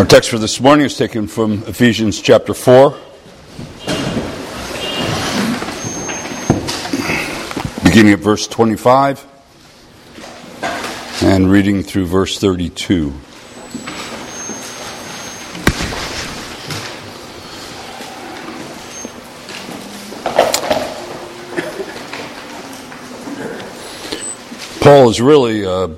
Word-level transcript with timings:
Our 0.00 0.06
text 0.06 0.30
for 0.30 0.38
this 0.38 0.58
morning 0.62 0.86
is 0.86 0.96
taken 0.96 1.26
from 1.26 1.62
Ephesians 1.64 2.22
chapter 2.22 2.54
4, 2.54 2.96
beginning 7.84 8.14
at 8.14 8.20
verse 8.20 8.46
25 8.48 9.26
and 11.20 11.50
reading 11.50 11.82
through 11.82 12.06
verse 12.06 12.38
32. 12.38 13.12
Paul 24.80 25.10
is 25.10 25.20
really 25.20 25.66
uh, 25.66 25.88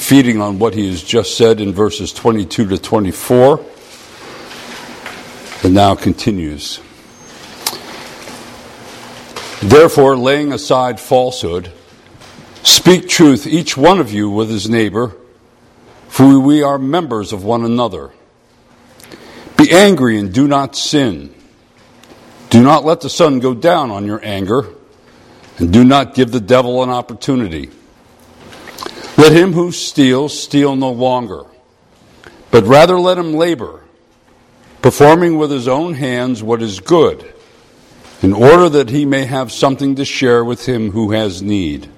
feeding 0.00 0.40
on 0.40 0.58
what 0.58 0.74
he 0.74 0.88
has 0.88 1.02
just 1.02 1.36
said 1.36 1.60
in 1.60 1.74
verses 1.74 2.12
22 2.12 2.68
to 2.68 2.78
24, 2.78 3.64
and 5.62 5.74
now 5.74 5.94
continues. 5.94 6.80
Therefore, 9.62 10.16
laying 10.16 10.52
aside 10.52 10.98
falsehood, 10.98 11.70
speak 12.62 13.08
truth, 13.08 13.46
each 13.46 13.76
one 13.76 14.00
of 14.00 14.10
you 14.10 14.30
with 14.30 14.48
his 14.48 14.70
neighbor, 14.70 15.14
for 16.08 16.40
we 16.40 16.62
are 16.62 16.78
members 16.78 17.32
of 17.32 17.44
one 17.44 17.64
another. 17.64 18.10
Be 19.58 19.70
angry 19.70 20.18
and 20.18 20.32
do 20.32 20.48
not 20.48 20.74
sin. 20.74 21.34
Do 22.48 22.62
not 22.62 22.84
let 22.84 23.02
the 23.02 23.10
sun 23.10 23.38
go 23.38 23.52
down 23.52 23.90
on 23.90 24.06
your 24.06 24.24
anger, 24.24 24.66
and 25.58 25.70
do 25.70 25.84
not 25.84 26.14
give 26.14 26.32
the 26.32 26.40
devil 26.40 26.82
an 26.82 26.88
opportunity. 26.88 27.70
Let 29.20 29.32
him 29.32 29.52
who 29.52 29.70
steals 29.70 30.40
steal 30.40 30.76
no 30.76 30.90
longer, 30.90 31.44
but 32.50 32.64
rather 32.64 32.98
let 32.98 33.18
him 33.18 33.34
labor, 33.34 33.84
performing 34.80 35.36
with 35.36 35.50
his 35.50 35.68
own 35.68 35.92
hands 35.92 36.42
what 36.42 36.62
is 36.62 36.80
good, 36.80 37.34
in 38.22 38.32
order 38.32 38.70
that 38.70 38.88
he 38.88 39.04
may 39.04 39.26
have 39.26 39.52
something 39.52 39.96
to 39.96 40.06
share 40.06 40.42
with 40.42 40.64
him 40.64 40.92
who 40.92 41.10
has 41.10 41.42
need. 41.42 41.90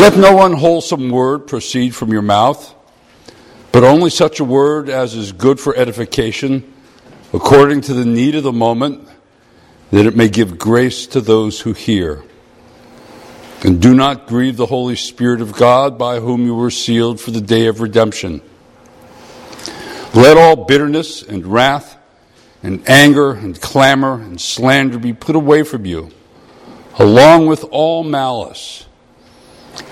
Let 0.00 0.16
no 0.16 0.44
unwholesome 0.44 1.08
word 1.08 1.46
proceed 1.46 1.94
from 1.94 2.10
your 2.10 2.20
mouth, 2.20 2.74
but 3.70 3.84
only 3.84 4.10
such 4.10 4.40
a 4.40 4.44
word 4.44 4.88
as 4.88 5.14
is 5.14 5.30
good 5.30 5.60
for 5.60 5.76
edification, 5.76 6.64
according 7.32 7.82
to 7.82 7.94
the 7.94 8.04
need 8.04 8.34
of 8.34 8.42
the 8.42 8.50
moment, 8.50 9.08
that 9.92 10.04
it 10.04 10.16
may 10.16 10.30
give 10.30 10.58
grace 10.58 11.06
to 11.06 11.20
those 11.20 11.60
who 11.60 11.74
hear. 11.74 12.24
And 13.66 13.82
do 13.82 13.96
not 13.96 14.28
grieve 14.28 14.56
the 14.56 14.66
Holy 14.66 14.94
Spirit 14.94 15.40
of 15.40 15.52
God, 15.52 15.98
by 15.98 16.20
whom 16.20 16.46
you 16.46 16.54
were 16.54 16.70
sealed 16.70 17.20
for 17.20 17.32
the 17.32 17.40
day 17.40 17.66
of 17.66 17.80
redemption. 17.80 18.40
Let 20.14 20.36
all 20.36 20.66
bitterness 20.66 21.20
and 21.20 21.44
wrath 21.44 21.98
and 22.62 22.88
anger 22.88 23.32
and 23.32 23.60
clamor 23.60 24.20
and 24.20 24.40
slander 24.40 25.00
be 25.00 25.12
put 25.12 25.34
away 25.34 25.64
from 25.64 25.84
you, 25.84 26.12
along 26.96 27.48
with 27.48 27.64
all 27.72 28.04
malice. 28.04 28.86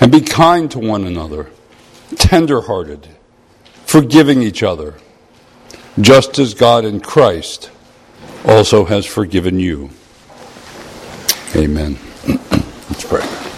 And 0.01 0.13
be 0.13 0.21
kind 0.21 0.71
to 0.71 0.79
one 0.79 1.05
another, 1.05 1.51
tender-hearted, 2.15 3.09
forgiving 3.87 4.41
each 4.41 4.63
other, 4.63 4.95
just 6.01 6.39
as 6.39 6.55
God 6.55 6.85
in 6.85 7.01
Christ 7.01 7.73
also 8.45 8.85
has 8.85 9.05
forgiven 9.05 9.59
you. 9.59 9.91
Amen. 11.57 11.99
Let's 12.29 13.05
pray. 13.05 13.54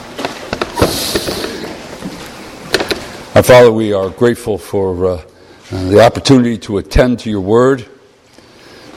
Our 3.36 3.42
Father, 3.42 3.70
we 3.70 3.92
are 3.92 4.08
grateful 4.08 4.56
for 4.56 5.04
uh, 5.04 5.22
uh, 5.70 5.88
the 5.90 6.00
opportunity 6.00 6.56
to 6.56 6.78
attend 6.78 7.18
to 7.18 7.28
your 7.28 7.42
word. 7.42 7.86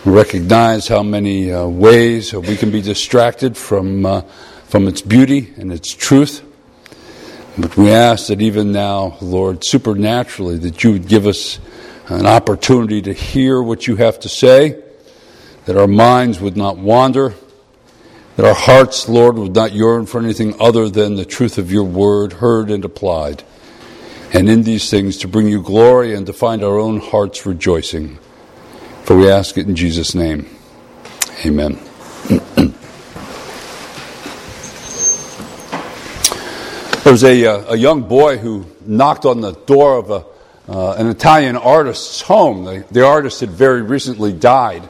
We 0.05 0.13
recognize 0.13 0.87
how 0.87 1.03
many 1.03 1.51
uh, 1.51 1.67
ways 1.67 2.33
we 2.33 2.55
can 2.55 2.71
be 2.71 2.81
distracted 2.81 3.57
from, 3.57 4.05
uh, 4.05 4.22
from 4.63 4.88
its 4.88 5.01
beauty 5.01 5.53
and 5.57 5.73
its 5.73 5.94
truth. 5.94 6.41
But 7.57 7.75
we 7.75 7.91
ask 7.91 8.28
that 8.28 8.41
even 8.41 8.72
now, 8.72 9.17
Lord, 9.19 9.66
supernaturally, 9.66 10.57
that 10.59 10.85
you 10.85 10.94
would 10.94 11.09
give 11.09 11.28
us 11.28 11.59
an 12.07 12.25
opportunity 12.25 13.01
to 13.01 13.11
hear 13.11 13.61
what 13.61 13.88
you 13.88 13.97
have 13.97 14.22
to 14.22 14.29
say, 14.29 14.81
that 15.66 15.75
our 15.75 15.85
minds 15.85 16.39
would 16.39 16.55
not 16.55 16.78
wander, 16.78 17.33
that 18.38 18.45
our 18.45 18.55
hearts, 18.55 19.09
Lord, 19.09 19.38
would 19.38 19.53
not 19.53 19.73
yearn 19.73 20.05
for 20.05 20.22
anything 20.22 20.55
other 20.61 20.88
than 20.88 21.17
the 21.17 21.25
truth 21.25 21.57
of 21.57 21.73
your 21.73 21.83
word 21.83 22.31
heard 22.31 22.72
and 22.72 22.85
applied 22.85 23.44
and 24.39 24.47
in 24.47 24.63
these 24.63 24.89
things 24.89 25.17
to 25.17 25.27
bring 25.27 25.50
you 25.50 25.61
glory 25.61 26.16
and 26.16 26.25
to 26.25 26.31
find 26.31 26.63
our 26.63 26.79
own 26.79 27.01
hearts 27.01 27.45
rejoicing. 27.45 28.17
For 29.03 29.17
we 29.17 29.29
ask 29.29 29.57
it 29.57 29.67
in 29.67 29.75
Jesus' 29.75 30.16
name. 30.16 30.47
Amen. 31.45 31.77
there 37.03 37.11
was 37.11 37.25
a, 37.25 37.45
uh, 37.45 37.73
a 37.73 37.75
young 37.75 38.03
boy 38.03 38.38
who 38.38 38.66
knocked 38.85 39.25
on 39.25 39.41
the 39.41 39.51
door 39.51 39.97
of 39.97 40.09
a, 40.09 40.25
uh, 40.72 40.94
an 40.94 41.07
Italian 41.07 41.57
artist's 41.57 42.22
home. 42.22 42.63
The, 42.63 42.85
the, 42.91 43.05
artist 43.05 43.41
had 43.41 43.49
very 43.49 43.81
recently 43.81 44.31
died. 44.31 44.88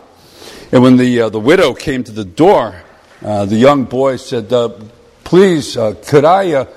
And 0.71 0.83
when 0.83 0.95
the, 0.97 1.21
uh, 1.21 1.29
the 1.29 1.39
widow 1.39 1.73
came 1.73 2.03
to 2.03 2.11
the 2.11 2.23
door, 2.23 2.83
uh, 3.25 3.45
the 3.45 3.55
young 3.55 3.85
boy 3.85 4.17
said, 4.17 4.53
uh, 4.53 4.79
Please, 5.23 5.75
uh, 5.75 5.95
could 6.05 6.23
I 6.23 6.67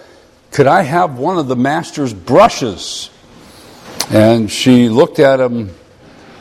could 0.52 0.66
I 0.66 0.82
have 0.82 1.18
one 1.18 1.38
of 1.38 1.48
the 1.48 1.56
master's 1.56 2.12
brushes? 2.12 3.10
And 4.10 4.50
she 4.50 4.88
looked 4.88 5.18
at 5.18 5.40
him. 5.40 5.70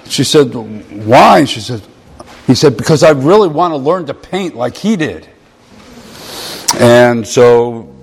She 0.06 0.24
said, 0.24 0.54
Why? 0.54 1.46
She 1.46 1.62
said, 1.62 1.82
He 2.46 2.56
said, 2.56 2.78
Because 2.78 3.04
I 3.04 3.12
really 3.12 3.48
want 3.48 3.72
to 3.72 3.78
learn 3.78 4.06
to 4.08 4.14
paint 4.14 4.56
like 4.56 4.76
he 4.76 4.98
did. 4.98 5.28
And 6.80 7.28
so 7.28 7.96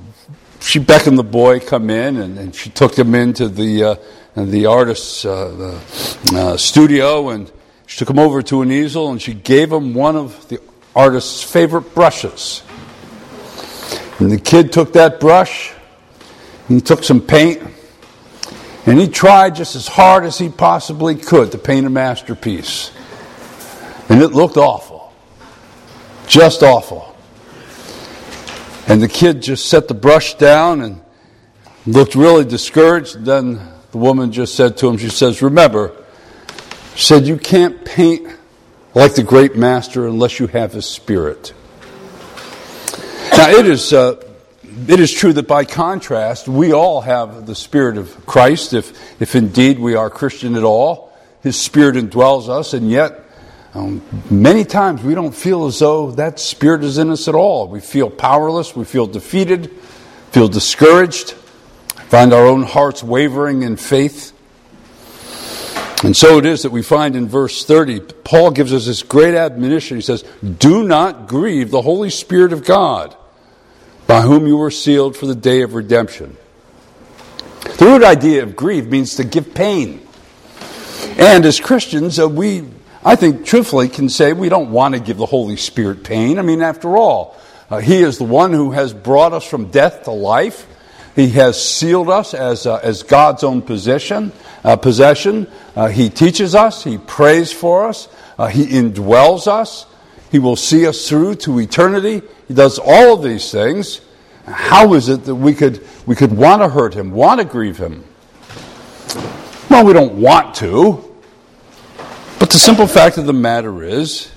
she 0.61 0.79
beckoned 0.79 1.19
the 1.19 1.25
boy 1.25 1.61
come 1.61 1.91
in, 1.91 2.17
and, 2.17 2.39
and 2.39 2.55
she 2.55 2.71
took 2.71 2.99
him 2.99 3.15
into 3.15 3.49
the 3.49 3.85
uh, 3.85 3.95
the 4.35 4.67
artist's 4.67 5.25
uh, 5.25 5.81
uh, 6.33 6.57
studio, 6.57 7.31
and 7.31 7.51
she 7.87 7.99
took 7.99 8.11
him 8.11 8.19
over 8.19 8.43
to 8.43 8.63
an 8.63 8.71
easel, 8.71 9.11
and 9.11 9.21
she 9.21 9.35
gave 9.35 9.73
him 9.73 9.95
one 9.95 10.17
of 10.17 10.49
the 10.49 10.61
artist's 10.95 11.43
favorite 11.43 11.95
brushes. 11.95 12.63
And 14.19 14.31
the 14.31 14.39
kid 14.39 14.73
took 14.73 14.93
that 14.95 15.21
brush, 15.21 15.73
he 16.69 16.81
took 16.81 17.03
some 17.03 17.21
paint 17.21 17.62
and 18.87 18.99
he 18.99 19.09
tried 19.09 19.55
just 19.55 19.75
as 19.75 19.87
hard 19.87 20.25
as 20.25 20.39
he 20.39 20.49
possibly 20.49 21.15
could 21.15 21.53
to 21.53 21.59
paint 21.59 21.87
a 21.87 21.91
masterpiece. 21.91 22.91
And 24.09 24.23
it 24.23 24.29
looked 24.29 24.56
awful. 24.56 25.12
Just 26.27 26.62
awful. 26.62 27.15
And 28.87 29.03
the 29.03 29.09
kid 29.09 29.43
just 29.43 29.69
set 29.69 29.89
the 29.89 29.95
brush 29.95 30.34
down 30.34 30.81
and 30.81 31.03
looked 31.87 32.15
really 32.15 32.45
discouraged. 32.45 33.25
Then 33.25 33.61
the 33.91 33.99
woman 33.99 34.33
just 34.33 34.55
said 34.55 34.79
to 34.79 34.89
him, 34.89 34.97
She 34.97 35.11
says, 35.11 35.43
Remember, 35.43 35.95
she 36.95 37.05
said, 37.05 37.27
You 37.27 37.37
can't 37.37 37.85
paint 37.85 38.27
like 38.95 39.15
the 39.15 39.23
great 39.23 39.56
master 39.56 40.06
unless 40.06 40.41
you 40.41 40.47
have 40.47 40.73
his 40.73 40.87
spirit. 40.87 41.53
Now, 43.37 43.50
it 43.50 43.67
is. 43.67 43.93
Uh, 43.93 44.28
it 44.87 45.00
is 45.00 45.12
true 45.12 45.33
that 45.33 45.49
by 45.49 45.65
contrast, 45.65 46.47
we 46.47 46.72
all 46.72 47.00
have 47.00 47.47
the 47.47 47.55
Spirit 47.55 47.97
of 47.97 48.27
Christ, 48.27 48.75
if, 48.75 49.21
if 49.21 49.34
indeed 49.34 49.78
we 49.78 49.94
are 49.94 50.11
Christian 50.11 50.55
at 50.55 50.62
all. 50.62 51.12
His 51.43 51.61
Spirit 51.61 51.97
indwells 51.97 52.49
us, 52.49 52.75
and 52.75 52.91
yet, 52.91 53.25
um, 53.75 54.03
many 54.31 54.65
times 54.65 55.03
we 55.03 55.15
don't 55.15 55.34
feel 55.34 55.67
as 55.67 55.78
though 55.78 56.12
that 56.12 56.38
Spirit 56.38 56.84
is 56.84 56.99
in 56.99 57.11
us 57.11 57.28
at 57.28 57.34
all. 57.34 57.69
We 57.69 57.81
feel 57.81 58.11
powerless, 58.11 58.77
we 58.77 58.84
feel 58.84 59.06
defeated, 59.06 59.71
feel 60.33 60.49
discouraged, 60.49 61.33
find 61.33 62.33
our 62.33 62.47
own 62.47 62.62
hearts 62.62 63.03
wavering 63.03 63.62
in 63.62 63.77
faith. 63.77 64.33
And 66.05 66.17
so 66.17 66.38
it 66.38 66.47
is 66.47 66.62
that 66.62 66.70
we 66.70 66.82
find 66.82 67.17
in 67.17 67.26
verse 67.26 67.64
30, 67.64 68.00
Paul 68.23 68.53
gives 68.53 68.73
us 68.73 68.87
this 68.87 69.03
great 69.03 69.35
admonition. 69.35 69.97
He 69.97 70.03
says, 70.03 70.25
Do 70.43 70.85
not 70.85 71.26
grieve 71.26 71.70
the 71.70 71.82
Holy 71.82 72.11
Spirit 72.11 72.53
of 72.53 72.64
God 72.64 73.17
by 74.08 74.22
whom 74.22 74.46
you 74.46 74.56
were 74.56 74.70
sealed 74.70 75.16
for 75.16 75.26
the 75.26 75.34
day 75.34 75.60
of 75.60 75.75
redemption. 75.75 76.37
The 77.76 77.84
root 77.84 78.02
idea 78.02 78.43
of 78.43 78.56
grief 78.56 78.87
means 78.87 79.16
to 79.16 79.25
give 79.25 79.55
pain. 79.55 80.00
And 81.19 81.44
as 81.44 81.60
Christians, 81.60 82.19
uh, 82.19 82.26
we, 82.26 82.64
I 83.05 83.16
think, 83.16 83.44
truthfully 83.44 83.88
can 83.88 84.08
say 84.08 84.32
we 84.32 84.49
don't 84.49 84.72
want 84.72 84.94
to 84.94 85.00
give 85.00 85.19
the 85.19 85.26
Holy 85.26 85.56
Spirit 85.56 86.05
pain. 86.05 86.38
I 86.38 86.43
mean, 86.43 86.62
after 86.62 86.96
all, 86.96 87.37
uh, 87.70 87.78
He 87.78 88.02
is 88.02 88.16
the 88.16 88.25
one 88.25 88.55
who 88.55 88.70
has 88.70 88.94
brought 88.94 89.34
us 89.34 89.44
from 89.44 89.66
death 89.66 90.05
to 90.05 90.10
life. 90.10 90.66
He 91.14 91.28
has 91.31 91.62
sealed 91.62 92.08
us 92.08 92.32
as, 92.32 92.66
uh, 92.66 92.76
as 92.76 93.02
God's 93.02 93.44
own 93.44 93.60
possession. 93.60 94.32
Uh, 94.64 94.76
possession. 94.76 95.46
Uh, 95.76 95.88
he 95.88 96.08
teaches 96.08 96.55
us. 96.55 96.82
He 96.82 96.96
prays 96.96 97.52
for 97.52 97.88
us. 97.88 98.08
Uh, 98.38 98.46
he 98.46 98.66
indwells 98.66 99.46
us. 99.46 99.84
He 100.31 100.39
will 100.39 100.57
see 100.57 100.87
us 100.87 101.09
through 101.09 101.37
to 101.37 101.59
eternity. 101.61 102.23
He 102.47 102.55
does 102.55 102.79
all 102.79 103.15
of 103.15 103.23
these 103.23 103.51
things. 103.51 104.01
How 104.47 104.95
is 104.95 105.09
it 105.09 105.25
that 105.25 105.35
we 105.35 105.55
could, 105.55 105.87
we 106.07 106.15
could 106.15 106.33
want 106.33 106.63
to 106.63 106.69
hurt 106.69 106.95
him, 106.95 107.11
want 107.13 107.41
to 107.41 107.45
grieve 107.45 107.79
him? 107.79 108.05
Well, 109.71 109.85
we 109.85 109.93
don't 109.93 110.15
want 110.15 110.55
to. 110.57 111.05
But 112.39 112.51
the 112.51 112.59
simple 112.59 112.87
fact 112.87 113.19
of 113.19 113.27
the 113.27 113.33
matter 113.33 113.83
is, 113.83 114.31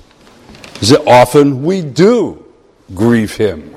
is 0.82 0.90
that 0.90 1.08
often 1.08 1.64
we 1.64 1.82
do 1.82 2.46
grieve 2.94 3.36
him. 3.36 3.76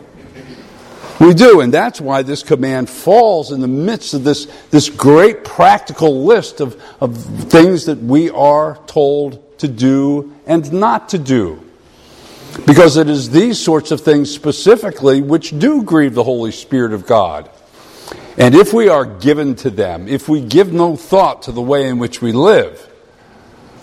We 1.21 1.33
do, 1.33 1.61
and 1.61 1.73
that's 1.73 2.01
why 2.01 2.23
this 2.23 2.43
command 2.43 2.91
falls 2.91 3.53
in 3.53 3.61
the 3.61 3.69
midst 3.69 4.15
of 4.15 4.25
this, 4.25 4.47
this 4.71 4.89
great 4.89 5.45
practical 5.45 6.25
list 6.25 6.61
of, 6.61 6.83
of 7.01 7.17
things 7.17 7.87
that 7.87 7.99
we 7.99 8.31
are 8.31 8.79
told 8.87 9.59
to 9.59 9.69
do 9.69 10.35
and 10.47 10.73
not 10.73 11.11
to 11.11 11.19
do. 11.19 11.64
Because 12.67 12.97
it 12.97 13.09
is 13.09 13.31
these 13.31 13.59
sorts 13.59 13.91
of 13.91 14.01
things 14.01 14.33
specifically 14.33 15.21
which 15.21 15.59
do 15.59 15.83
grieve 15.83 16.15
the 16.15 16.25
Holy 16.25 16.53
Spirit 16.53 16.93
of 16.93 17.07
God. 17.07 17.51
And 18.39 18.55
if 18.55 18.73
we 18.73 18.89
are 18.89 19.05
given 19.05 19.55
to 19.57 19.71
them, 19.71 20.09
if 20.09 20.29
we 20.29 20.41
give 20.41 20.73
no 20.73 20.97
thought 20.97 21.43
to 21.43 21.53
the 21.53 21.63
way 21.63 21.89
in 21.89 21.99
which 21.99 22.23
we 22.23 22.33
live, 22.33 22.91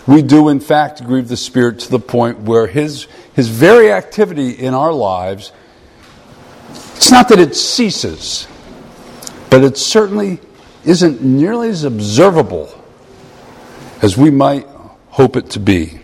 we 0.06 0.22
do 0.22 0.48
in 0.48 0.60
fact 0.60 1.04
grieve 1.04 1.28
the 1.28 1.36
Spirit 1.36 1.80
to 1.80 1.90
the 1.90 1.98
point 1.98 2.40
where 2.40 2.66
His, 2.66 3.06
His 3.34 3.48
very 3.48 3.92
activity 3.92 4.50
in 4.50 4.74
our 4.74 4.92
lives 4.92 5.52
it's 7.02 7.10
not 7.10 7.28
that 7.30 7.40
it 7.40 7.56
ceases, 7.56 8.46
but 9.50 9.64
it 9.64 9.76
certainly 9.76 10.38
isn't 10.84 11.20
nearly 11.20 11.68
as 11.68 11.82
observable 11.82 12.72
as 14.00 14.16
we 14.16 14.30
might 14.30 14.68
hope 15.08 15.36
it 15.36 15.50
to 15.50 15.58
be. 15.58 15.98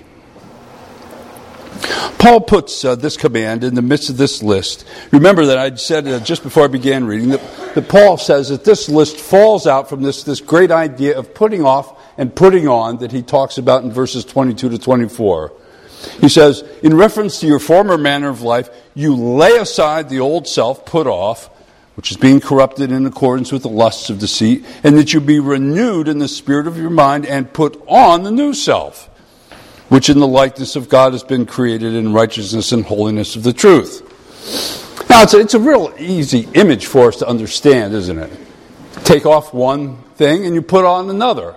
Paul 2.19 2.41
puts 2.41 2.85
uh, 2.85 2.97
this 2.97 3.17
command 3.17 3.62
in 3.62 3.75
the 3.75 3.82
midst 3.82 4.11
of 4.11 4.17
this 4.17 4.43
list. 4.43 4.85
Remember 5.12 5.47
that 5.47 5.59
I 5.59 5.75
said 5.76 6.06
uh, 6.09 6.19
just 6.20 6.43
before 6.43 6.65
I 6.65 6.67
began 6.67 7.06
reading 7.06 7.29
that, 7.29 7.75
that 7.75 7.88
Paul 7.88 8.17
says 8.17 8.49
that 8.49 8.65
this 8.65 8.88
list 8.88 9.17
falls 9.17 9.67
out 9.67 9.88
from 9.88 10.03
this, 10.03 10.25
this 10.25 10.41
great 10.41 10.73
idea 10.73 11.17
of 11.17 11.32
putting 11.32 11.65
off 11.65 11.97
and 12.19 12.35
putting 12.35 12.67
on 12.67 12.99
that 12.99 13.12
he 13.12 13.23
talks 13.23 13.56
about 13.56 13.85
in 13.85 13.93
verses 13.93 14.25
22 14.25 14.70
to 14.70 14.79
24. 14.79 15.53
He 16.20 16.29
says, 16.29 16.62
in 16.82 16.97
reference 16.97 17.41
to 17.41 17.47
your 17.47 17.59
former 17.59 17.97
manner 17.97 18.29
of 18.29 18.43
life, 18.43 18.69
you 18.94 19.15
lay 19.15 19.56
aside 19.56 20.09
the 20.09 20.20
old 20.20 20.49
self, 20.49 20.85
put 20.85 21.06
off, 21.06 21.49
which 21.97 22.11
is 22.11 22.17
being 22.17 22.41
corrupted 22.41 22.93
in 22.93 23.06
accordance 23.06 23.50
with 23.50 23.62
the 23.62 23.69
lusts 23.69 24.11
of 24.11 24.19
deceit, 24.19 24.65
and 24.85 24.97
that 24.97 25.12
you 25.12 25.20
be 25.20 25.41
renewed 25.41 26.09
in 26.09 26.19
the 26.19 26.29
spirit 26.29 26.67
of 26.67 26.76
your 26.76 26.91
mind 26.91 27.26
and 27.26 27.53
put 27.53 27.81
on 27.88 28.23
the 28.23 28.31
new 28.31 28.55
self, 28.55 29.07
which 29.88 30.11
in 30.11 30.19
the 30.19 30.26
likeness 30.26 30.76
of 30.76 30.88
God 30.88 31.12
has 31.12 31.23
been 31.23 31.46
created 31.46 31.94
in 31.94 32.12
righteousness 32.12 32.73
and 32.73 32.85
holiness 32.85 33.37
of 33.37 33.43
the 33.43 33.52
truth. 33.52 34.05
Now, 35.08 35.23
it's 35.23 35.35
a, 35.35 35.40
it's 35.40 35.55
a 35.55 35.61
real 35.61 35.94
easy 35.99 36.49
image 36.55 36.87
for 36.87 37.08
us 37.08 37.17
to 37.17 37.26
understand, 37.26 37.94
isn't 37.94 38.19
it? 38.19 38.31
Take 39.05 39.25
off 39.25 39.55
one 39.55 40.02
thing 40.17 40.44
and 40.44 40.55
you 40.55 40.62
put 40.62 40.85
on 40.85 41.08
another. 41.08 41.56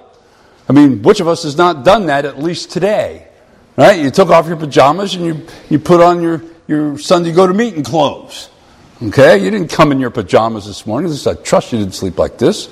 I 0.70 0.74
mean, 0.74 1.02
which 1.02 1.20
of 1.20 1.28
us 1.28 1.44
has 1.44 1.58
not 1.58 1.84
done 1.84 2.06
that 2.06 2.24
at 2.24 2.40
least 2.40 2.72
today? 2.72 3.28
Right? 3.76 4.00
You 4.00 4.12
took 4.12 4.30
off 4.30 4.48
your 4.48 4.58
pajamas 4.58 5.16
and 5.16 5.26
you, 5.26 5.48
you 5.70 5.80
put 5.80 6.02
on 6.02 6.22
your, 6.22 6.42
your 6.68 6.98
Sunday 6.98 7.34
go 7.34 7.48
to 7.48 7.54
meeting 7.54 7.84
clothes. 7.84 8.50
Okay? 9.04 9.38
You 9.44 9.52
didn't 9.52 9.70
come 9.70 9.92
in 9.92 10.00
your 10.00 10.12
pajamas 10.12 10.66
this 10.66 10.86
morning. 10.86 11.12
I 11.26 11.34
trust 11.34 11.74
you 11.74 11.80
didn't 11.80 11.96
sleep 11.96 12.18
like 12.18 12.38
this. 12.38 12.70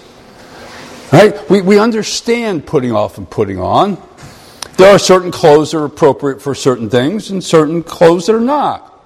Right? 1.12 1.50
We, 1.50 1.62
we 1.62 1.80
understand 1.80 2.66
putting 2.66 2.92
off 2.92 3.18
and 3.18 3.30
putting 3.30 3.60
on. 3.60 4.02
There 4.80 4.90
are 4.90 4.98
certain 4.98 5.30
clothes 5.30 5.72
that 5.72 5.78
are 5.78 5.86
appropriate 5.86 6.42
for 6.42 6.56
certain 6.56 6.90
things 6.90 7.30
and 7.30 7.44
certain 7.44 7.84
clothes 7.84 8.26
that 8.26 8.36
are 8.36 8.40
not. 8.40 9.06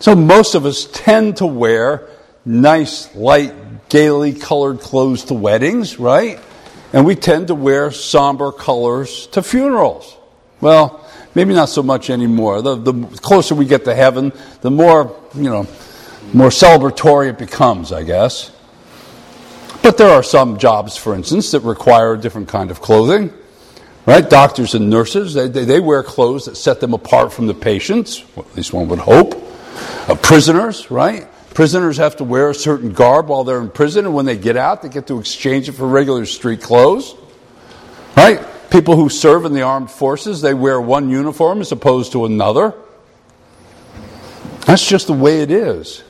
So 0.00 0.14
most 0.14 0.54
of 0.54 0.64
us 0.64 0.88
tend 0.90 1.36
to 1.38 1.46
wear 1.46 2.08
nice, 2.46 3.14
light, 3.14 3.88
gaily 3.90 4.32
colored 4.32 4.80
clothes 4.80 5.24
to 5.24 5.34
weddings, 5.34 5.98
right? 5.98 6.40
And 6.92 7.04
we 7.04 7.14
tend 7.14 7.48
to 7.48 7.54
wear 7.54 7.90
somber 7.90 8.52
colors 8.52 9.26
to 9.28 9.42
funerals. 9.42 10.16
Well, 10.60 11.04
Maybe 11.34 11.52
not 11.52 11.68
so 11.68 11.82
much 11.82 12.10
anymore. 12.10 12.62
The, 12.62 12.76
the 12.76 12.92
closer 13.18 13.54
we 13.54 13.66
get 13.66 13.84
to 13.86 13.94
heaven, 13.94 14.32
the 14.60 14.70
more, 14.70 15.16
you 15.34 15.50
know, 15.50 15.66
more 16.32 16.50
celebratory 16.50 17.30
it 17.30 17.38
becomes, 17.38 17.92
I 17.92 18.04
guess. 18.04 18.52
But 19.82 19.98
there 19.98 20.10
are 20.10 20.22
some 20.22 20.58
jobs, 20.58 20.96
for 20.96 21.14
instance, 21.14 21.50
that 21.50 21.60
require 21.60 22.14
a 22.14 22.18
different 22.18 22.48
kind 22.48 22.70
of 22.70 22.80
clothing. 22.80 23.32
Right? 24.06 24.28
Doctors 24.28 24.74
and 24.74 24.90
nurses, 24.90 25.32
they, 25.32 25.48
they, 25.48 25.64
they 25.64 25.80
wear 25.80 26.02
clothes 26.02 26.44
that 26.44 26.56
set 26.56 26.80
them 26.80 26.92
apart 26.92 27.32
from 27.32 27.46
the 27.46 27.54
patients, 27.54 28.22
well, 28.36 28.46
at 28.50 28.56
least 28.56 28.72
one 28.72 28.88
would 28.88 28.98
hope. 28.98 29.34
Uh, 30.08 30.14
prisoners, 30.14 30.90
right? 30.90 31.26
Prisoners 31.54 31.96
have 31.96 32.16
to 32.16 32.24
wear 32.24 32.50
a 32.50 32.54
certain 32.54 32.92
garb 32.92 33.28
while 33.28 33.44
they're 33.44 33.60
in 33.60 33.70
prison, 33.70 34.04
and 34.04 34.14
when 34.14 34.26
they 34.26 34.36
get 34.36 34.56
out, 34.56 34.82
they 34.82 34.88
get 34.88 35.06
to 35.06 35.18
exchange 35.18 35.68
it 35.68 35.72
for 35.72 35.88
regular 35.88 36.26
street 36.26 36.60
clothes. 36.60 37.14
Right? 38.16 38.44
People 38.70 38.96
who 38.96 39.08
serve 39.08 39.44
in 39.44 39.52
the 39.52 39.62
armed 39.62 39.90
forces, 39.90 40.40
they 40.40 40.52
wear 40.52 40.80
one 40.80 41.08
uniform 41.08 41.60
as 41.60 41.72
opposed 41.72 42.12
to 42.12 42.24
another. 42.26 42.74
That's 44.66 44.86
just 44.86 45.06
the 45.06 45.12
way 45.12 45.40
it 45.40 45.50
is. 45.50 46.02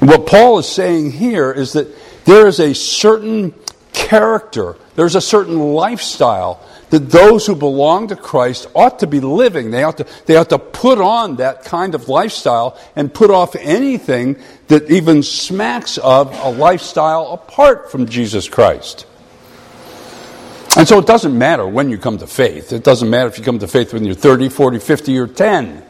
And 0.00 0.08
what 0.08 0.26
Paul 0.26 0.58
is 0.58 0.68
saying 0.68 1.12
here 1.12 1.52
is 1.52 1.72
that 1.72 1.88
there 2.24 2.46
is 2.46 2.60
a 2.60 2.74
certain 2.74 3.52
character, 3.92 4.76
there's 4.94 5.16
a 5.16 5.20
certain 5.20 5.58
lifestyle 5.58 6.64
that 6.90 7.10
those 7.10 7.46
who 7.46 7.54
belong 7.54 8.08
to 8.08 8.16
Christ 8.16 8.66
ought 8.74 9.00
to 9.00 9.06
be 9.06 9.20
living. 9.20 9.70
They 9.70 9.82
ought 9.82 9.98
to, 9.98 10.06
they 10.26 10.36
ought 10.36 10.48
to 10.50 10.58
put 10.58 10.98
on 10.98 11.36
that 11.36 11.64
kind 11.64 11.94
of 11.94 12.08
lifestyle 12.08 12.78
and 12.96 13.12
put 13.12 13.30
off 13.30 13.54
anything 13.56 14.36
that 14.68 14.90
even 14.90 15.22
smacks 15.22 15.98
of 15.98 16.32
a 16.42 16.50
lifestyle 16.50 17.32
apart 17.32 17.90
from 17.90 18.06
Jesus 18.06 18.48
Christ. 18.48 19.06
And 20.76 20.86
so 20.86 20.98
it 20.98 21.06
doesn't 21.06 21.36
matter 21.36 21.66
when 21.66 21.90
you 21.90 21.98
come 21.98 22.18
to 22.18 22.26
faith. 22.26 22.72
It 22.72 22.84
doesn't 22.84 23.10
matter 23.10 23.28
if 23.28 23.38
you 23.38 23.44
come 23.44 23.58
to 23.58 23.68
faith 23.68 23.92
when 23.92 24.04
you're 24.04 24.14
30, 24.14 24.48
40, 24.48 24.78
50, 24.78 25.18
or 25.18 25.26
10. 25.26 25.82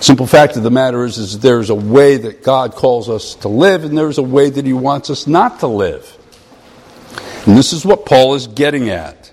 Simple 0.00 0.26
fact 0.26 0.56
of 0.56 0.64
the 0.64 0.70
matter 0.70 1.04
is, 1.04 1.16
is 1.16 1.38
there's 1.38 1.70
a 1.70 1.74
way 1.74 2.16
that 2.16 2.42
God 2.42 2.74
calls 2.74 3.08
us 3.08 3.36
to 3.36 3.48
live, 3.48 3.84
and 3.84 3.96
there's 3.96 4.18
a 4.18 4.22
way 4.22 4.50
that 4.50 4.66
He 4.66 4.72
wants 4.72 5.10
us 5.10 5.28
not 5.28 5.60
to 5.60 5.68
live. 5.68 6.18
And 7.46 7.56
this 7.56 7.72
is 7.72 7.84
what 7.84 8.04
Paul 8.04 8.34
is 8.34 8.48
getting 8.48 8.90
at. 8.90 9.31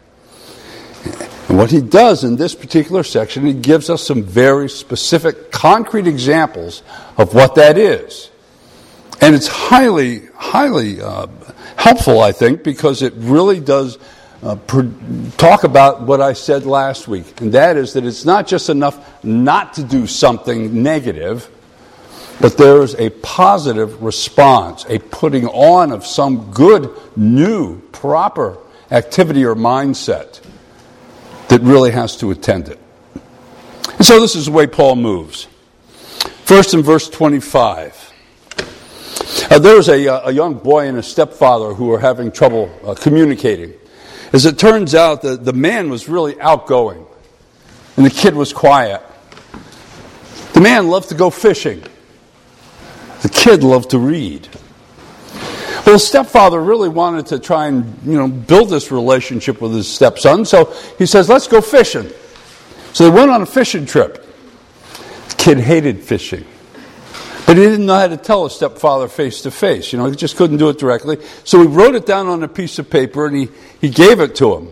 And 1.49 1.57
what 1.57 1.71
he 1.71 1.81
does 1.81 2.23
in 2.23 2.35
this 2.35 2.53
particular 2.53 3.03
section, 3.03 3.43
he 3.43 3.53
gives 3.53 3.89
us 3.89 4.05
some 4.05 4.21
very 4.21 4.69
specific, 4.69 5.51
concrete 5.51 6.05
examples 6.05 6.83
of 7.17 7.33
what 7.33 7.55
that 7.55 7.75
is. 7.75 8.29
And 9.19 9.33
it's 9.33 9.47
highly, 9.47 10.27
highly 10.35 11.01
uh, 11.01 11.25
helpful, 11.75 12.21
I 12.21 12.33
think, 12.33 12.63
because 12.63 13.01
it 13.01 13.13
really 13.15 13.59
does 13.59 13.97
uh, 14.43 14.57
talk 15.37 15.63
about 15.63 16.03
what 16.03 16.21
I 16.21 16.33
said 16.33 16.65
last 16.65 17.07
week, 17.07 17.41
and 17.41 17.51
that 17.53 17.77
is 17.77 17.93
that 17.93 18.05
it's 18.05 18.23
not 18.23 18.47
just 18.47 18.69
enough 18.69 19.23
not 19.23 19.73
to 19.73 19.83
do 19.83 20.05
something 20.05 20.83
negative, 20.83 21.49
but 22.39 22.57
there 22.57 22.83
is 22.83 22.93
a 22.95 23.09
positive 23.09 24.01
response, 24.01 24.85
a 24.87 24.99
putting 24.99 25.47
on 25.47 25.91
of 25.91 26.05
some 26.05 26.51
good, 26.51 26.89
new, 27.17 27.81
proper 27.91 28.57
activity 28.91 29.43
or 29.43 29.55
mindset 29.55 30.39
that 31.49 31.61
really 31.61 31.91
has 31.91 32.15
to 32.17 32.31
attend 32.31 32.69
it. 32.69 32.79
And 33.97 34.05
so 34.05 34.19
this 34.19 34.35
is 34.35 34.45
the 34.45 34.51
way 34.51 34.65
Paul 34.65 34.95
moves. 34.95 35.47
First 36.45 36.73
in 36.73 36.81
verse 36.81 37.09
25. 37.09 38.13
Uh, 39.51 39.59
there 39.59 39.75
was 39.75 39.89
a, 39.89 40.07
uh, 40.07 40.29
a, 40.29 40.31
young 40.31 40.55
boy 40.55 40.87
and 40.87 40.97
a 40.97 41.03
stepfather 41.03 41.73
who 41.73 41.87
were 41.87 41.99
having 41.99 42.31
trouble 42.31 42.71
uh, 42.85 42.93
communicating. 42.93 43.73
As 44.31 44.45
it 44.45 44.57
turns 44.57 44.95
out, 44.95 45.21
the, 45.21 45.37
the 45.37 45.53
man 45.53 45.89
was 45.89 46.07
really 46.07 46.39
outgoing, 46.39 47.05
and 47.97 48.05
the 48.05 48.09
kid 48.09 48.35
was 48.35 48.53
quiet. 48.53 49.01
The 50.53 50.61
man 50.61 50.87
loved 50.87 51.09
to 51.09 51.15
go 51.15 51.29
fishing, 51.29 51.83
the 53.21 53.29
kid 53.29 53.63
loved 53.63 53.91
to 53.91 53.99
read. 53.99 54.47
Well, 55.89 55.95
the 55.95 56.05
stepfather 56.05 56.61
really 56.61 56.87
wanted 56.87 57.25
to 57.25 57.39
try 57.39 57.65
and 57.65 57.97
you 58.05 58.13
know 58.13 58.27
build 58.27 58.69
this 58.69 58.91
relationship 58.91 59.59
with 59.59 59.73
his 59.73 59.87
stepson, 59.87 60.45
so 60.45 60.71
he 60.99 61.07
says, 61.07 61.27
"Let's 61.27 61.47
go 61.47 61.61
fishing." 61.61 62.11
So 62.93 63.05
they 63.05 63.09
went 63.09 63.31
on 63.31 63.41
a 63.41 63.45
fishing 63.47 63.87
trip. 63.87 64.23
Kid 65.37 65.57
hated 65.57 66.03
fishing. 66.03 66.45
But 67.47 67.57
he 67.57 67.63
didn't 67.63 67.87
know 67.87 67.95
how 67.95 68.07
to 68.07 68.17
tell 68.17 68.43
his 68.43 68.53
stepfather 68.53 69.07
face 69.07 69.41
to 69.41 69.49
face. 69.49 69.91
You 69.91 69.97
know, 69.97 70.05
he 70.05 70.15
just 70.15 70.37
couldn't 70.37 70.57
do 70.57 70.69
it 70.69 70.77
directly. 70.77 71.17
So 71.43 71.59
he 71.59 71.67
wrote 71.67 71.95
it 71.95 72.05
down 72.05 72.27
on 72.27 72.43
a 72.43 72.47
piece 72.47 72.77
of 72.77 72.87
paper 72.91 73.25
and 73.25 73.35
he, 73.35 73.49
he 73.81 73.89
gave 73.89 74.19
it 74.19 74.35
to 74.35 74.57
him. 74.57 74.67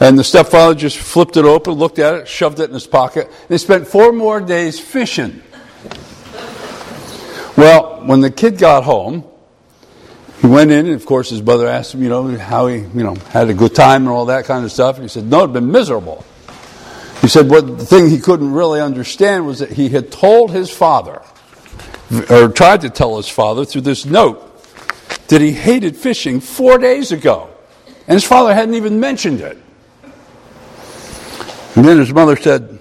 And 0.00 0.18
the 0.18 0.24
stepfather 0.24 0.74
just 0.74 0.98
flipped 0.98 1.36
it 1.36 1.44
open, 1.44 1.74
looked 1.74 2.00
at 2.00 2.14
it, 2.14 2.26
shoved 2.26 2.58
it 2.58 2.64
in 2.64 2.74
his 2.74 2.88
pocket. 2.88 3.28
And 3.28 3.48
they 3.48 3.58
spent 3.58 3.86
four 3.86 4.10
more 4.10 4.40
days 4.40 4.80
fishing. 4.80 5.40
Well, 7.56 8.02
when 8.04 8.22
the 8.22 8.32
kid 8.32 8.58
got 8.58 8.82
home, 8.82 9.24
he 10.40 10.46
went 10.46 10.70
in, 10.70 10.86
and 10.86 10.94
of 10.94 11.06
course, 11.06 11.30
his 11.30 11.40
brother 11.40 11.66
asked 11.66 11.94
him, 11.94 12.02
you 12.02 12.08
know, 12.08 12.36
how 12.36 12.66
he, 12.66 12.78
you 12.78 13.02
know, 13.02 13.14
had 13.30 13.48
a 13.48 13.54
good 13.54 13.74
time 13.74 14.02
and 14.02 14.10
all 14.10 14.26
that 14.26 14.44
kind 14.44 14.64
of 14.64 14.72
stuff. 14.72 14.96
And 14.96 15.04
he 15.04 15.08
said, 15.08 15.24
no, 15.24 15.40
it'd 15.40 15.52
been 15.52 15.70
miserable. 15.72 16.24
He 17.20 17.28
said, 17.28 17.48
what 17.48 17.78
the 17.78 17.86
thing 17.86 18.10
he 18.10 18.18
couldn't 18.18 18.52
really 18.52 18.80
understand 18.80 19.46
was 19.46 19.60
that 19.60 19.72
he 19.72 19.88
had 19.88 20.12
told 20.12 20.50
his 20.50 20.70
father 20.70 21.22
or 22.30 22.48
tried 22.48 22.82
to 22.82 22.90
tell 22.90 23.16
his 23.16 23.28
father 23.28 23.64
through 23.64 23.80
this 23.80 24.04
note 24.04 24.42
that 25.28 25.40
he 25.40 25.52
hated 25.52 25.96
fishing 25.96 26.40
four 26.40 26.78
days 26.78 27.12
ago. 27.12 27.48
And 28.06 28.14
his 28.14 28.24
father 28.24 28.54
hadn't 28.54 28.74
even 28.74 29.00
mentioned 29.00 29.40
it. 29.40 29.58
And 31.74 31.84
then 31.84 31.98
his 31.98 32.12
mother 32.12 32.36
said, 32.36 32.78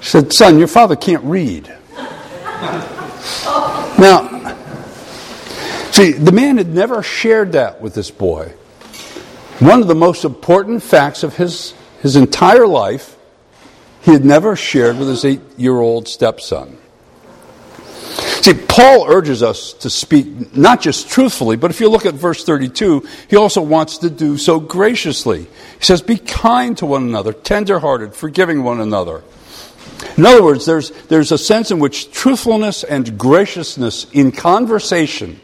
said, 0.00 0.32
Son, 0.32 0.58
your 0.58 0.68
father 0.68 0.94
can't 0.94 1.24
read. 1.24 1.72
now, 3.98 4.25
see, 5.96 6.12
the 6.12 6.32
man 6.32 6.58
had 6.58 6.68
never 6.68 7.02
shared 7.02 7.52
that 7.52 7.80
with 7.80 7.94
this 7.94 8.10
boy. 8.10 8.52
One 9.58 9.80
of 9.80 9.88
the 9.88 9.94
most 9.94 10.24
important 10.24 10.82
facts 10.82 11.22
of 11.22 11.36
his, 11.36 11.72
his 12.02 12.16
entire 12.16 12.66
life, 12.66 13.16
he 14.02 14.12
had 14.12 14.24
never 14.24 14.54
shared 14.54 14.98
with 14.98 15.08
his 15.08 15.24
eight 15.24 15.40
year 15.56 15.78
old 15.78 16.06
stepson. 16.06 16.78
See, 18.42 18.54
Paul 18.54 19.06
urges 19.08 19.42
us 19.42 19.72
to 19.72 19.90
speak 19.90 20.54
not 20.56 20.80
just 20.80 21.08
truthfully, 21.08 21.56
but 21.56 21.70
if 21.70 21.80
you 21.80 21.88
look 21.88 22.06
at 22.06 22.14
verse 22.14 22.44
32, 22.44 23.04
he 23.28 23.36
also 23.36 23.62
wants 23.62 23.98
to 23.98 24.10
do 24.10 24.36
so 24.36 24.60
graciously. 24.60 25.44
He 25.44 25.84
says, 25.84 26.02
Be 26.02 26.16
kind 26.16 26.76
to 26.78 26.86
one 26.86 27.02
another, 27.04 27.32
tenderhearted, 27.32 28.14
forgiving 28.14 28.62
one 28.62 28.80
another. 28.80 29.24
In 30.16 30.26
other 30.26 30.44
words, 30.44 30.66
there's, 30.66 30.90
there's 31.08 31.32
a 31.32 31.38
sense 31.38 31.70
in 31.70 31.78
which 31.78 32.12
truthfulness 32.12 32.84
and 32.84 33.18
graciousness 33.18 34.06
in 34.12 34.30
conversation 34.30 35.40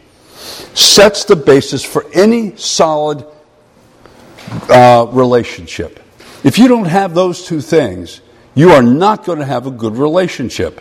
sets 0.75 1.25
the 1.25 1.37
basis 1.37 1.85
for 1.85 2.07
any 2.13 2.57
solid 2.57 3.27
uh, 4.69 5.07
relationship. 5.11 6.01
If 6.45 6.59
you 6.59 6.69
don't 6.69 6.87
have 6.87 7.15
those 7.15 7.47
two 7.47 7.61
things, 7.61 8.21
you 8.55 8.71
are 8.71 8.83
not 8.83 9.25
going 9.25 9.39
to 9.39 9.45
have 9.45 9.67
a 9.67 9.71
good 9.71 9.97
relationship. 9.97 10.81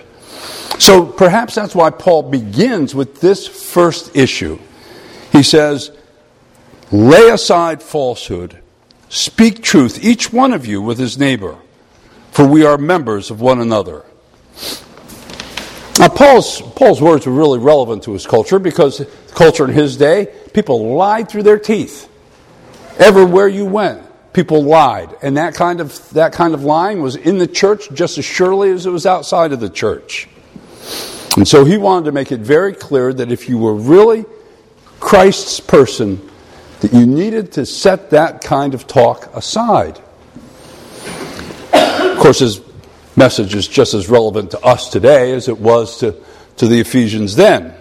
So 0.80 1.06
perhaps 1.06 1.56
that's 1.56 1.76
why 1.76 1.92
Paul 1.92 2.24
begins 2.24 2.96
with 2.96 3.22
this 3.22 3.48
first 3.48 4.16
issue. 4.16 4.60
He 5.32 5.44
says, 5.44 5.92
Lay 6.92 7.30
aside 7.30 7.82
falsehood, 7.82 8.60
speak 9.08 9.62
truth, 9.62 10.04
each 10.04 10.34
one 10.34 10.52
of 10.52 10.66
you 10.66 10.82
with 10.82 10.98
his 10.98 11.18
neighbor, 11.18 11.58
for 12.32 12.46
we 12.46 12.66
are 12.66 12.78
members 12.78 13.32
of 13.32 13.40
one 13.40 13.62
another. 13.62 14.04
Now, 16.02 16.10
Paul's, 16.10 16.60
Paul's 16.60 17.00
words 17.00 17.28
were 17.28 17.32
really 17.32 17.60
relevant 17.60 18.06
to 18.06 18.14
his 18.14 18.26
culture 18.26 18.58
because 18.58 19.06
culture 19.36 19.66
in 19.66 19.70
his 19.70 19.98
day, 19.98 20.34
people 20.52 20.96
lied 20.96 21.30
through 21.30 21.44
their 21.44 21.60
teeth. 21.60 22.10
Everywhere 22.98 23.48
you 23.48 23.66
went, 23.66 24.02
people 24.34 24.64
lied. 24.64 25.16
And 25.22 25.38
that 25.38 25.54
kind 25.54 25.80
of, 25.80 26.10
that 26.14 26.34
kind 26.34 26.56
of 26.56 26.64
lying 26.64 27.04
was 27.04 27.16
in 27.16 27.38
the 27.38 27.46
church 27.46 27.88
just 27.94 28.18
as 28.18 28.26
surely 28.26 28.72
as 28.72 28.88
it 28.88 28.90
was 28.90 29.06
outside 29.06 29.52
of 29.52 29.60
the 29.60 29.70
church. 29.70 30.28
And 31.38 31.48
so 31.48 31.66
he 31.66 31.78
wanted 31.78 32.06
to 32.06 32.14
make 32.14 32.32
it 32.32 32.40
very 32.40 32.74
clear 32.74 33.14
that 33.14 33.32
if 33.32 33.48
you 33.48 33.60
were 33.60 33.76
really 33.76 34.26
Christ's 35.00 35.60
person, 35.60 36.32
that 36.80 36.94
you 36.94 37.06
needed 37.06 37.52
to 37.52 37.66
set 37.68 38.10
that 38.10 38.42
kind 38.42 38.74
of 38.74 38.88
talk 38.88 39.36
aside. 39.36 40.02
Of 41.72 42.18
course, 42.18 42.40
his 42.40 42.60
message 43.16 43.56
is 43.56 43.68
just 43.68 43.94
as 43.94 44.10
relevant 44.10 44.52
to 44.52 44.60
us 44.62 44.90
today 44.90 45.34
as 45.34 45.48
it 45.48 45.60
was 45.60 46.00
to, 46.00 46.16
to 46.58 46.68
the 46.68 46.80
Ephesians 46.80 47.36
then. 47.36 47.74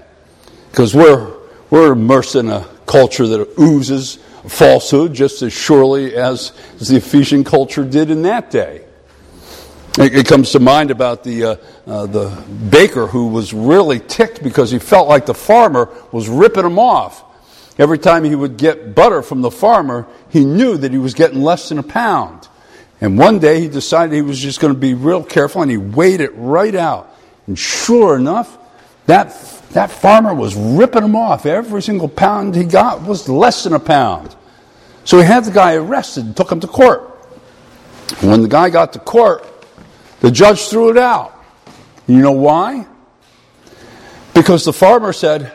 Because 0.71 0.95
we're, 0.95 1.37
we're 1.71 1.93
immersed 1.93 2.37
in 2.37 2.49
a 2.49 2.67
culture 2.87 3.27
that 3.27 3.59
oozes 3.59 4.17
falsehood 4.49 5.15
just 5.15 5.43
as 5.43 5.53
surely 5.53 6.17
as, 6.17 6.53
as 6.81 6.89
the 6.89 6.97
Ephesian 6.97 7.45
culture 7.45 7.85
did 7.85 8.11
in 8.11 8.23
that 8.23 8.51
day. 8.51 8.85
It, 9.99 10.15
it 10.15 10.27
comes 10.27 10.53
to 10.53 10.61
mind 10.61 10.91
about 10.91 11.25
the, 11.25 11.45
uh, 11.45 11.57
uh, 11.87 12.07
the 12.07 12.29
baker 12.71 13.07
who 13.07 13.29
was 13.29 13.53
really 13.53 13.99
ticked 13.99 14.43
because 14.43 14.71
he 14.71 14.79
felt 14.79 15.09
like 15.09 15.27
the 15.27 15.35
farmer 15.35 15.89
was 16.13 16.29
ripping 16.29 16.65
him 16.65 16.79
off. 16.79 17.25
Every 17.79 17.99
time 17.99 18.25
he 18.25 18.35
would 18.35 18.57
get 18.57 18.95
butter 18.95 19.23
from 19.23 19.41
the 19.41 19.51
farmer, 19.51 20.07
he 20.29 20.45
knew 20.45 20.77
that 20.77 20.93
he 20.93 20.99
was 20.99 21.15
getting 21.15 21.41
less 21.41 21.69
than 21.71 21.79
a 21.79 21.83
pound. 21.83 22.49
And 23.01 23.19
one 23.19 23.39
day 23.39 23.61
he 23.61 23.69
decided 23.69 24.15
he 24.15 24.23
was 24.23 24.39
just 24.39 24.61
going 24.61 24.75
to 24.75 24.79
be 24.79 24.95
real 24.95 25.23
careful 25.25 25.63
and 25.63 25.71
he 25.71 25.77
weighed 25.77 26.21
it 26.21 26.33
right 26.35 26.75
out. 26.75 27.15
And 27.47 27.59
sure 27.59 28.17
enough, 28.17 28.59
that, 29.07 29.29
that 29.71 29.91
farmer 29.91 30.35
was 30.35 30.55
ripping 30.55 31.05
him 31.05 31.17
off. 31.17 31.47
Every 31.47 31.83
single 31.83 32.09
pound 32.09 32.55
he 32.55 32.65
got 32.65 33.03
was 33.03 33.29
less 33.29 33.65
than 33.65 33.73
a 33.73 33.81
pound. 33.81 34.37
So 35.05 35.19
he 35.19 35.25
had 35.25 35.45
the 35.45 35.51
guy 35.51 35.75
arrested 35.75 36.27
and 36.27 36.37
took 36.37 36.53
him 36.53 36.61
to 36.61 36.67
court. 36.67 37.03
When 38.21 38.43
the 38.43 38.49
guy 38.49 38.69
got 38.71 38.93
to 38.93 38.99
court, 38.99 39.47
the 40.21 40.31
judge 40.31 40.69
threw 40.69 40.91
it 40.91 40.99
out. 40.99 41.35
You 42.07 42.21
know 42.21 42.33
why? 42.33 42.87
Because 44.35 44.65
the 44.65 44.73
farmer 44.73 45.13
said, 45.13 45.53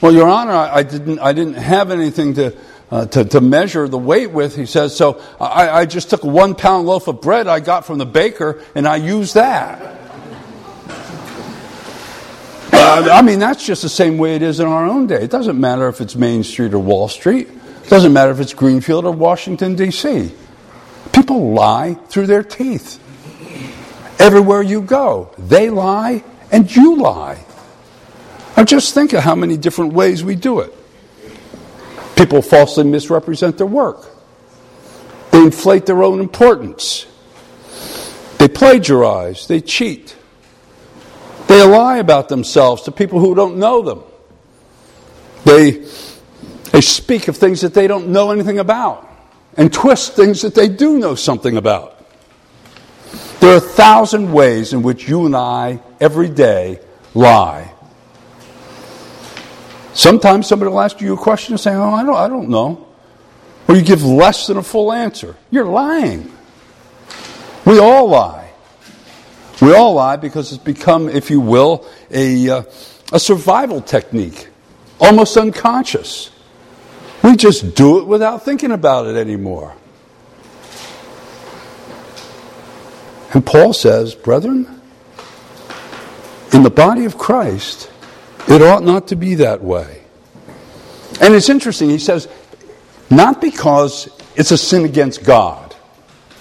Well, 0.00 0.12
Your 0.12 0.28
Honor, 0.28 0.52
I, 0.52 0.76
I 0.76 0.82
didn't, 0.82 1.18
I 1.18 1.32
didn't 1.32 1.54
have 1.54 1.90
anything 1.90 2.34
to, 2.34 2.56
uh, 2.90 3.06
to, 3.06 3.24
to, 3.24 3.40
measure 3.40 3.88
the 3.88 3.98
weight 3.98 4.30
with. 4.30 4.54
He 4.54 4.66
says, 4.66 4.96
So 4.96 5.20
I, 5.40 5.70
I 5.70 5.86
just 5.86 6.10
took 6.10 6.22
a 6.22 6.28
one 6.28 6.54
pound 6.54 6.86
loaf 6.86 7.08
of 7.08 7.20
bread 7.20 7.46
I 7.46 7.60
got 7.60 7.84
from 7.84 7.98
the 7.98 8.06
baker 8.06 8.62
and 8.74 8.86
I 8.86 8.96
used 8.96 9.34
that. 9.34 10.00
Uh, 12.76 13.08
I 13.10 13.22
mean, 13.22 13.38
that's 13.38 13.64
just 13.64 13.80
the 13.80 13.88
same 13.88 14.18
way 14.18 14.36
it 14.36 14.42
is 14.42 14.60
in 14.60 14.66
our 14.66 14.86
own 14.86 15.06
day. 15.06 15.22
It 15.22 15.30
doesn't 15.30 15.58
matter 15.58 15.88
if 15.88 16.02
it's 16.02 16.14
Main 16.14 16.44
Street 16.44 16.74
or 16.74 16.78
Wall 16.78 17.08
Street. 17.08 17.48
It 17.48 17.88
doesn't 17.88 18.12
matter 18.12 18.30
if 18.30 18.40
it's 18.40 18.52
Greenfield 18.52 19.06
or 19.06 19.12
Washington, 19.12 19.74
D.C. 19.74 20.30
People 21.12 21.54
lie 21.54 21.94
through 21.94 22.26
their 22.26 22.42
teeth. 22.42 23.00
Everywhere 24.20 24.62
you 24.62 24.82
go, 24.82 25.30
they 25.38 25.70
lie 25.70 26.22
and 26.52 26.74
you 26.76 26.96
lie. 26.96 27.42
Now 28.56 28.64
just 28.64 28.94
think 28.94 29.12
of 29.12 29.22
how 29.22 29.34
many 29.34 29.56
different 29.56 29.94
ways 29.94 30.22
we 30.22 30.36
do 30.36 30.60
it. 30.60 30.74
People 32.16 32.42
falsely 32.42 32.84
misrepresent 32.84 33.58
their 33.58 33.66
work. 33.66 34.10
They 35.30 35.38
inflate 35.38 35.86
their 35.86 36.02
own 36.02 36.20
importance. 36.20 37.06
They 38.38 38.48
plagiarize. 38.48 39.46
They 39.46 39.60
cheat. 39.60 40.16
They 41.48 41.62
lie 41.62 41.98
about 41.98 42.28
themselves 42.28 42.82
to 42.82 42.92
people 42.92 43.20
who 43.20 43.34
don't 43.34 43.58
know 43.58 43.82
them. 43.82 44.02
They, 45.44 45.86
they 46.72 46.80
speak 46.80 47.28
of 47.28 47.36
things 47.36 47.60
that 47.60 47.74
they 47.74 47.86
don't 47.86 48.08
know 48.08 48.30
anything 48.30 48.58
about 48.58 49.10
and 49.56 49.72
twist 49.72 50.14
things 50.14 50.42
that 50.42 50.54
they 50.54 50.68
do 50.68 50.98
know 50.98 51.14
something 51.14 51.56
about. 51.56 51.98
There 53.40 53.52
are 53.52 53.58
a 53.58 53.60
thousand 53.60 54.32
ways 54.32 54.72
in 54.72 54.82
which 54.82 55.08
you 55.08 55.26
and 55.26 55.36
I, 55.36 55.80
every 56.00 56.28
day, 56.28 56.80
lie. 57.12 57.73
Sometimes 59.94 60.48
somebody 60.48 60.70
will 60.70 60.80
ask 60.80 61.00
you 61.00 61.14
a 61.14 61.16
question 61.16 61.54
and 61.54 61.60
say, 61.60 61.72
Oh, 61.72 61.94
I 61.94 62.04
don't, 62.04 62.16
I 62.16 62.28
don't 62.28 62.48
know. 62.48 62.86
Or 63.68 63.76
you 63.76 63.82
give 63.82 64.04
less 64.04 64.48
than 64.48 64.56
a 64.56 64.62
full 64.62 64.92
answer. 64.92 65.36
You're 65.50 65.64
lying. 65.64 66.30
We 67.64 67.78
all 67.78 68.08
lie. 68.08 68.50
We 69.62 69.72
all 69.72 69.94
lie 69.94 70.16
because 70.16 70.52
it's 70.52 70.62
become, 70.62 71.08
if 71.08 71.30
you 71.30 71.40
will, 71.40 71.86
a, 72.10 72.50
uh, 72.50 72.62
a 73.12 73.20
survival 73.20 73.80
technique, 73.80 74.48
almost 75.00 75.36
unconscious. 75.36 76.30
We 77.22 77.36
just 77.36 77.74
do 77.74 78.00
it 78.00 78.06
without 78.06 78.44
thinking 78.44 78.72
about 78.72 79.06
it 79.06 79.16
anymore. 79.16 79.74
And 83.32 83.46
Paul 83.46 83.72
says, 83.72 84.14
Brethren, 84.14 84.80
in 86.52 86.62
the 86.62 86.70
body 86.70 87.04
of 87.04 87.16
Christ, 87.16 87.90
it 88.48 88.62
ought 88.62 88.82
not 88.82 89.08
to 89.08 89.16
be 89.16 89.36
that 89.36 89.62
way. 89.62 90.02
And 91.20 91.34
it's 91.34 91.48
interesting, 91.48 91.90
he 91.90 91.98
says, 91.98 92.28
not 93.10 93.40
because 93.40 94.08
it's 94.36 94.50
a 94.50 94.58
sin 94.58 94.84
against 94.84 95.24
God. 95.24 95.74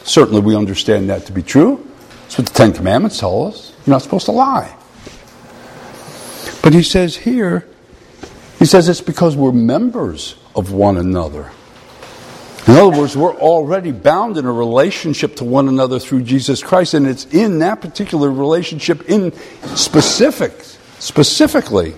Certainly, 0.04 0.42
we 0.42 0.56
understand 0.56 1.10
that 1.10 1.26
to 1.28 1.32
be 1.32 1.44
true. 1.44 1.88
That's 2.24 2.38
what 2.40 2.48
the 2.48 2.54
Ten 2.54 2.74
Commandments 2.74 3.20
tell 3.20 3.48
us. 3.48 3.74
You're 3.86 3.94
not 3.94 4.02
supposed 4.02 4.26
to 4.26 4.32
lie. 4.32 4.76
But 6.62 6.74
he 6.74 6.84
says 6.84 7.16
here, 7.16 7.68
he 8.60 8.66
says 8.66 8.90
it's 8.90 9.02
because 9.02 9.36
we're 9.36 9.52
members 9.52 10.36
of 10.56 10.72
one 10.72 10.98
another. 10.98 11.52
In 12.66 12.76
other 12.76 12.98
words, 12.98 13.18
we're 13.18 13.36
already 13.36 13.92
bound 13.92 14.38
in 14.38 14.46
a 14.46 14.52
relationship 14.52 15.36
to 15.38 15.44
one 15.44 15.68
another 15.68 16.00
through 16.00 16.24
Jesus 16.24 16.64
Christ, 16.64 16.94
and 16.94 17.06
it's 17.06 17.26
in 17.26 17.60
that 17.60 17.82
particular 17.82 18.32
relationship, 18.32 19.10
in 19.10 19.34
specific, 19.76 20.54
specifically, 21.04 21.94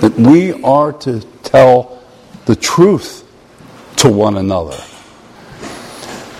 that 0.00 0.12
we 0.14 0.52
are 0.64 0.92
to 0.92 1.20
tell 1.44 2.02
the 2.46 2.56
truth 2.56 3.24
to 3.96 4.08
one 4.08 4.36
another. 4.36 4.76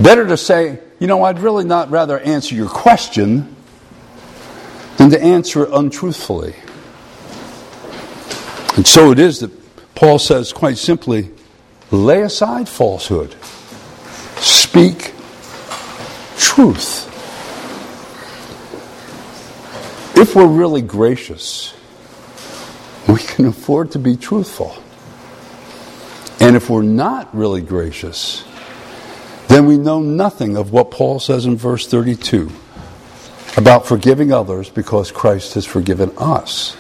Better 0.01 0.27
to 0.27 0.37
say, 0.37 0.81
you 0.99 1.07
know, 1.07 1.23
I'd 1.23 1.39
really 1.39 1.65
not 1.65 1.89
rather 1.89 2.19
answer 2.19 2.57
your 2.57 2.69
question 2.69 3.55
than 4.97 5.11
to 5.11 5.23
answer 5.23 5.63
it 5.63 5.71
untruthfully. 5.73 6.57
And 8.77 8.85
so 8.85 9.13
it 9.13 9.21
is 9.21 9.39
that 9.39 9.53
Paul 9.95 10.19
says 10.19 10.53
quite 10.53 10.79
simply, 10.79 11.31
Lay 11.93 12.23
aside 12.23 12.69
falsehood. 12.69 13.37
Speak 14.39 15.13
truth. 16.37 17.12
If 20.23 20.37
we're 20.37 20.47
really 20.47 20.83
gracious, 20.83 21.75
we 23.09 23.19
can 23.19 23.47
afford 23.47 23.91
to 23.91 23.99
be 23.99 24.17
truthful. 24.17 24.81
And 26.39 26.55
if 26.55 26.71
we're 26.71 26.83
not 26.83 27.35
really 27.35 27.61
gracious, 27.61 28.45
then 29.49 29.67
we 29.67 29.77
know 29.77 29.99
nothing 29.99 30.57
of 30.57 30.71
what 30.71 30.93
Paul 30.93 31.19
says 31.19 31.45
in 31.45 31.57
verse 31.57 31.89
32 31.89 32.53
about 33.57 33.85
forgiving 33.85 34.33
others 34.33 34.71
because 34.71 35.11
Christ 35.11 35.55
has 35.55 35.67
forgiven 35.67 36.13
us. 36.17 36.77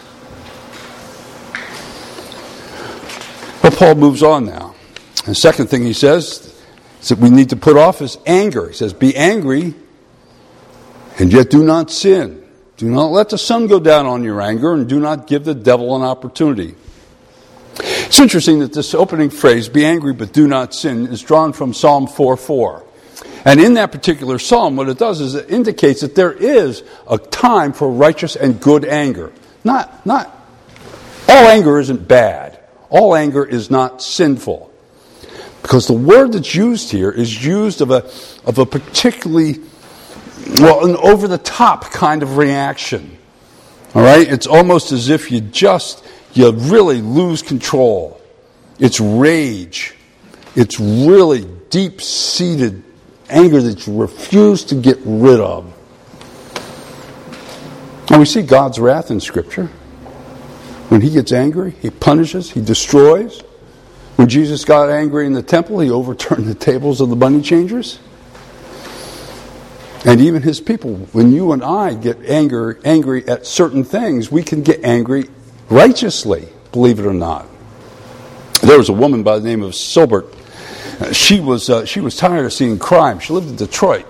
But 3.60 3.74
Paul 3.74 3.96
moves 3.96 4.22
on 4.22 4.44
now. 4.44 4.76
The 5.24 5.34
second 5.34 5.66
thing 5.66 5.82
he 5.82 5.94
says 5.94 6.62
is 7.00 7.08
that 7.08 7.18
we 7.18 7.28
need 7.28 7.50
to 7.50 7.56
put 7.56 7.76
off 7.76 8.02
is 8.02 8.18
anger. 8.24 8.68
He 8.68 8.74
says, 8.74 8.92
Be 8.92 9.16
angry 9.16 9.74
and 11.18 11.32
yet 11.32 11.50
do 11.50 11.64
not 11.64 11.90
sin. 11.90 12.41
Do 12.82 12.90
not 12.90 13.12
let 13.12 13.28
the 13.28 13.38
sun 13.38 13.68
go 13.68 13.78
down 13.78 14.06
on 14.06 14.24
your 14.24 14.42
anger 14.42 14.74
and 14.74 14.88
do 14.88 14.98
not 14.98 15.28
give 15.28 15.44
the 15.44 15.54
devil 15.54 15.94
an 15.94 16.02
opportunity. 16.02 16.74
It's 17.78 18.18
interesting 18.18 18.58
that 18.58 18.72
this 18.72 18.92
opening 18.92 19.30
phrase, 19.30 19.68
be 19.68 19.84
angry 19.84 20.12
but 20.12 20.32
do 20.32 20.48
not 20.48 20.74
sin, 20.74 21.06
is 21.06 21.22
drawn 21.22 21.52
from 21.52 21.74
Psalm 21.74 22.08
4 22.08 22.36
4. 22.36 22.84
And 23.44 23.60
in 23.60 23.74
that 23.74 23.92
particular 23.92 24.40
psalm, 24.40 24.74
what 24.74 24.88
it 24.88 24.98
does 24.98 25.20
is 25.20 25.36
it 25.36 25.48
indicates 25.48 26.00
that 26.00 26.16
there 26.16 26.32
is 26.32 26.82
a 27.08 27.18
time 27.18 27.72
for 27.72 27.88
righteous 27.88 28.34
and 28.34 28.60
good 28.60 28.84
anger. 28.84 29.32
Not, 29.62 30.04
not, 30.04 30.36
all 31.28 31.46
anger 31.46 31.78
isn't 31.78 32.08
bad. 32.08 32.58
All 32.90 33.14
anger 33.14 33.44
is 33.44 33.70
not 33.70 34.02
sinful. 34.02 34.72
Because 35.62 35.86
the 35.86 35.92
word 35.92 36.32
that's 36.32 36.52
used 36.52 36.90
here 36.90 37.12
is 37.12 37.44
used 37.46 37.80
of 37.80 37.92
a, 37.92 38.10
of 38.44 38.58
a 38.58 38.66
particularly, 38.66 39.60
well, 40.58 40.84
an 40.84 40.96
over 40.96 41.28
the 41.28 41.38
top 41.38 41.90
kind 41.90 42.22
of 42.22 42.36
reaction. 42.36 43.18
All 43.94 44.02
right? 44.02 44.26
It's 44.30 44.46
almost 44.46 44.92
as 44.92 45.08
if 45.08 45.30
you 45.30 45.40
just, 45.40 46.04
you 46.32 46.50
really 46.50 47.00
lose 47.00 47.42
control. 47.42 48.20
It's 48.78 49.00
rage. 49.00 49.94
It's 50.54 50.80
really 50.80 51.46
deep 51.70 52.00
seated 52.00 52.82
anger 53.30 53.60
that 53.62 53.86
you 53.86 54.00
refuse 54.00 54.64
to 54.64 54.74
get 54.74 54.98
rid 55.04 55.40
of. 55.40 55.72
And 58.10 58.18
we 58.18 58.26
see 58.26 58.42
God's 58.42 58.78
wrath 58.78 59.10
in 59.10 59.20
Scripture. 59.20 59.66
When 60.88 61.00
he 61.00 61.10
gets 61.10 61.32
angry, 61.32 61.70
he 61.80 61.88
punishes, 61.88 62.50
he 62.50 62.60
destroys. 62.60 63.40
When 64.16 64.28
Jesus 64.28 64.66
got 64.66 64.90
angry 64.90 65.24
in 65.24 65.32
the 65.32 65.42
temple, 65.42 65.80
he 65.80 65.90
overturned 65.90 66.46
the 66.46 66.54
tables 66.54 67.00
of 67.00 67.08
the 67.08 67.16
money 67.16 67.40
changers. 67.40 67.98
And 70.04 70.20
even 70.20 70.42
his 70.42 70.60
people, 70.60 70.96
when 71.12 71.32
you 71.32 71.52
and 71.52 71.62
I 71.62 71.94
get 71.94 72.18
anger, 72.28 72.78
angry 72.84 73.26
at 73.28 73.46
certain 73.46 73.84
things, 73.84 74.32
we 74.32 74.42
can 74.42 74.62
get 74.62 74.84
angry 74.84 75.28
righteously, 75.68 76.48
believe 76.72 76.98
it 76.98 77.06
or 77.06 77.14
not. 77.14 77.46
There 78.62 78.78
was 78.78 78.88
a 78.88 78.92
woman 78.92 79.22
by 79.22 79.38
the 79.38 79.44
name 79.44 79.62
of 79.62 79.72
Silbert. 79.72 80.34
She 81.12 81.40
was, 81.40 81.70
uh, 81.70 81.84
she 81.84 82.00
was 82.00 82.16
tired 82.16 82.46
of 82.46 82.52
seeing 82.52 82.78
crime. 82.78 83.20
She 83.20 83.32
lived 83.32 83.48
in 83.48 83.56
Detroit. 83.56 84.06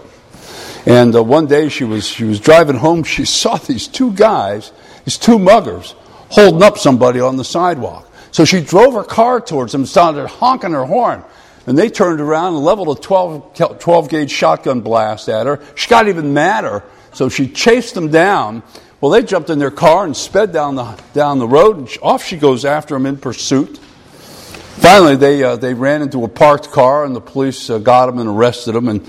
And 0.87 1.15
uh, 1.15 1.23
one 1.23 1.47
day 1.47 1.69
she 1.69 1.85
was, 1.85 2.07
she 2.07 2.25
was 2.25 2.41
driving 2.41 2.77
home. 2.77 3.05
She 3.05 3.25
saw 3.27 3.57
these 3.57 3.87
two 3.87 4.13
guys, 4.13 4.73
these 5.05 5.19
two 5.19 5.39
muggers, 5.39 5.95
holding 6.31 6.63
up 6.63 6.79
somebody 6.79 7.21
on 7.21 7.37
the 7.37 7.45
sidewalk. 7.45 8.11
So 8.31 8.47
she 8.47 8.63
drove 8.63 8.95
her 8.95 9.05
car 9.05 9.43
towards 9.43 9.73
them, 9.73 9.85
started 9.85 10.27
honking 10.27 10.73
her 10.73 10.87
horn. 10.87 11.23
And 11.67 11.79
they 11.79 11.89
turned 11.89 12.21
around 12.21 12.55
and 12.55 12.65
leveled 12.65 12.99
a 12.99 13.01
12, 13.01 13.79
12 13.79 14.09
gauge 14.09 14.31
shotgun 14.31 14.81
blast 14.81 15.29
at 15.29 15.47
her. 15.47 15.61
She 15.77 15.89
got 15.89 16.09
even 16.09 16.35
madder, 16.35 16.83
so 17.13 17.29
she 17.29 17.49
chased 17.49 17.95
them 17.95 18.11
down. 18.11 18.63
Well, 19.01 19.13
they 19.13 19.23
jumped 19.23 19.51
in 19.51 19.59
their 19.59 19.71
car 19.71 20.05
and 20.05 20.17
sped 20.17 20.53
down 20.53 20.75
the, 20.75 21.01
down 21.13 21.39
the 21.39 21.49
road, 21.49 21.79
and 21.79 21.89
off 22.03 22.25
she 22.25 22.37
goes 22.37 22.65
after 22.65 22.95
them 22.95 23.07
in 23.07 23.17
pursuit. 23.17 23.79
Finally, 23.79 25.17
they, 25.17 25.43
uh, 25.45 25.57
they 25.57 25.75
ran 25.75 26.03
into 26.03 26.25
a 26.25 26.29
parked 26.29 26.71
car, 26.71 27.05
and 27.05 27.15
the 27.15 27.21
police 27.21 27.71
uh, 27.71 27.79
got 27.79 28.07
them 28.07 28.19
and 28.19 28.29
arrested 28.29 28.75
them. 28.75 28.89
And 28.89 29.05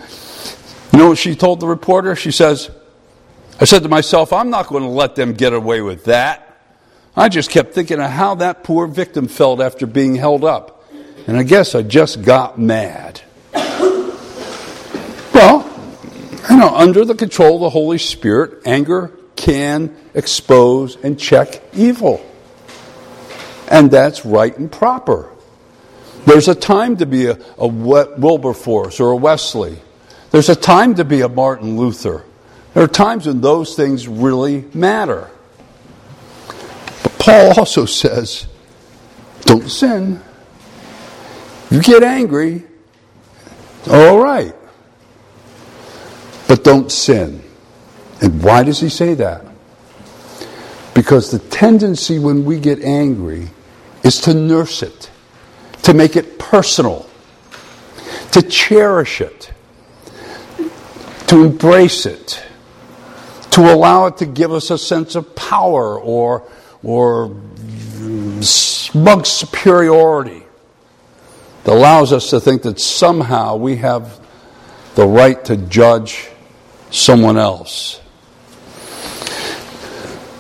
you 0.92 1.00
know 1.00 1.10
what 1.10 1.18
she 1.18 1.36
told 1.36 1.60
the 1.60 1.68
reporter? 1.68 2.16
She 2.16 2.32
says, 2.32 2.70
I 3.60 3.66
said 3.66 3.84
to 3.84 3.90
myself, 3.90 4.34
I'm 4.34 4.50
not 4.50 4.68
going 4.68 4.84
to 4.84 4.90
let 4.90 5.16
them 5.16 5.34
get 5.34 5.54
away 5.54 5.82
with 5.82 6.06
that. 6.06 6.60
I 7.16 7.30
just 7.30 7.50
kept 7.50 7.74
thinking 7.74 8.00
of 8.00 8.10
how 8.10 8.36
that 8.36 8.64
poor 8.64 8.88
victim 8.88 9.28
felt 9.28 9.62
after 9.62 9.86
being 9.86 10.16
held 10.16 10.44
up. 10.44 10.83
And 11.28 11.38
I 11.38 11.44
guess 11.44 11.76
I 11.76 11.82
just 11.84 12.22
got 12.22 12.60
mad. 12.60 13.22
Well, 15.34 15.70
you 16.50 16.58
know, 16.58 16.76
under 16.76 17.06
the 17.06 17.16
control 17.16 17.56
of 17.56 17.62
the 17.62 17.70
Holy 17.70 17.98
Spirit, 17.98 18.62
anger 18.66 19.12
can 19.36 19.96
expose 20.14 20.98
and 20.98 21.20
check 21.20 21.62
evil. 21.74 22.26
And 23.70 23.90
that's 23.90 24.26
right 24.26 24.56
and 24.58 24.72
proper. 24.72 25.30
There's 26.26 26.48
a 26.48 26.56
time 26.56 26.98
to 26.98 27.06
be 27.06 27.28
a, 27.28 27.38
a 27.58 27.68
Wilberforce 27.68 29.00
or 29.00 29.12
a 29.12 29.16
Wesley. 29.16 29.80
There's 30.32 30.50
a 30.50 30.56
time 30.56 30.96
to 30.96 31.06
be 31.06 31.22
a 31.22 31.30
Martin 31.30 31.78
Luther. 31.78 32.24
There 32.74 32.84
are 32.84 32.88
times 32.88 33.28
when 33.28 33.42
those 33.42 33.76
things 33.76 34.08
really 34.08 34.66
matter. 34.74 35.30
But 36.48 37.20
Paul 37.20 37.60
also 37.60 37.86
says, 37.86 38.48
don't 39.42 39.70
sin. 39.70 40.22
You 41.74 41.82
get 41.82 42.04
angry, 42.04 42.62
all 43.90 44.20
right. 44.20 44.54
But 46.48 46.64
don't 46.64 46.92
sin. 46.92 47.42
And 48.22 48.44
why 48.44 48.62
does 48.62 48.80
he 48.80 48.90
say 48.90 49.16
that? 49.16 49.44
Because 50.94 51.32
the 51.32 51.40
tendency 51.40 52.20
when 52.20 52.46
we 52.46 52.60
get 52.60 52.84
angry 52.84 53.50
is 54.04 54.22
to 54.22 54.36
nurse 54.36 54.84
it, 54.84 55.10
to 55.82 55.96
make 55.96 56.16
it 56.16 56.38
personal, 56.38 57.10
to 58.34 58.44
cherish 58.44 59.20
it, 59.20 59.52
to 61.26 61.44
embrace 61.44 62.06
it, 62.06 62.46
to 63.50 63.62
allow 63.62 64.06
it 64.06 64.18
to 64.18 64.28
give 64.28 64.52
us 64.52 64.70
a 64.70 64.78
sense 64.78 65.16
of 65.16 65.36
power 65.36 66.00
or 66.00 66.48
or 66.84 67.30
mm, 67.30 68.44
smug 68.44 69.26
superiority 69.26 70.43
that 71.64 71.74
allows 71.74 72.12
us 72.12 72.30
to 72.30 72.40
think 72.40 72.64
that 72.64 72.80
somehow 72.80 73.56
we 73.56 73.78
have 73.78 74.20
the 74.96 75.08
right 75.08 75.44
to 75.46 75.58
judge 75.58 76.30
someone 76.92 77.38
else. 77.38 78.00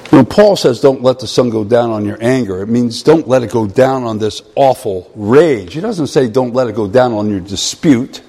When 0.10 0.28
Paul 0.28 0.56
says, 0.56 0.80
don't 0.80 1.02
let 1.02 1.20
the 1.20 1.28
sun 1.28 1.50
go 1.50 1.64
down 1.64 1.90
on 1.90 2.06
your 2.06 2.18
anger, 2.22 2.62
it 2.62 2.70
means 2.70 3.02
don't 3.02 3.28
let 3.28 3.42
it 3.42 3.52
go 3.52 3.66
down 3.66 4.04
on 4.04 4.20
this 4.20 4.44
awful 4.56 5.12
rage. 5.16 5.74
He 5.74 5.82
doesn't 5.82 6.08
say 6.08 6.28
don't 6.30 6.54
let 6.54 6.68
it 6.68 6.76
go 6.76 6.88
down 6.88 7.14
on 7.14 7.30
your 7.30 7.40
dispute. 7.40 8.22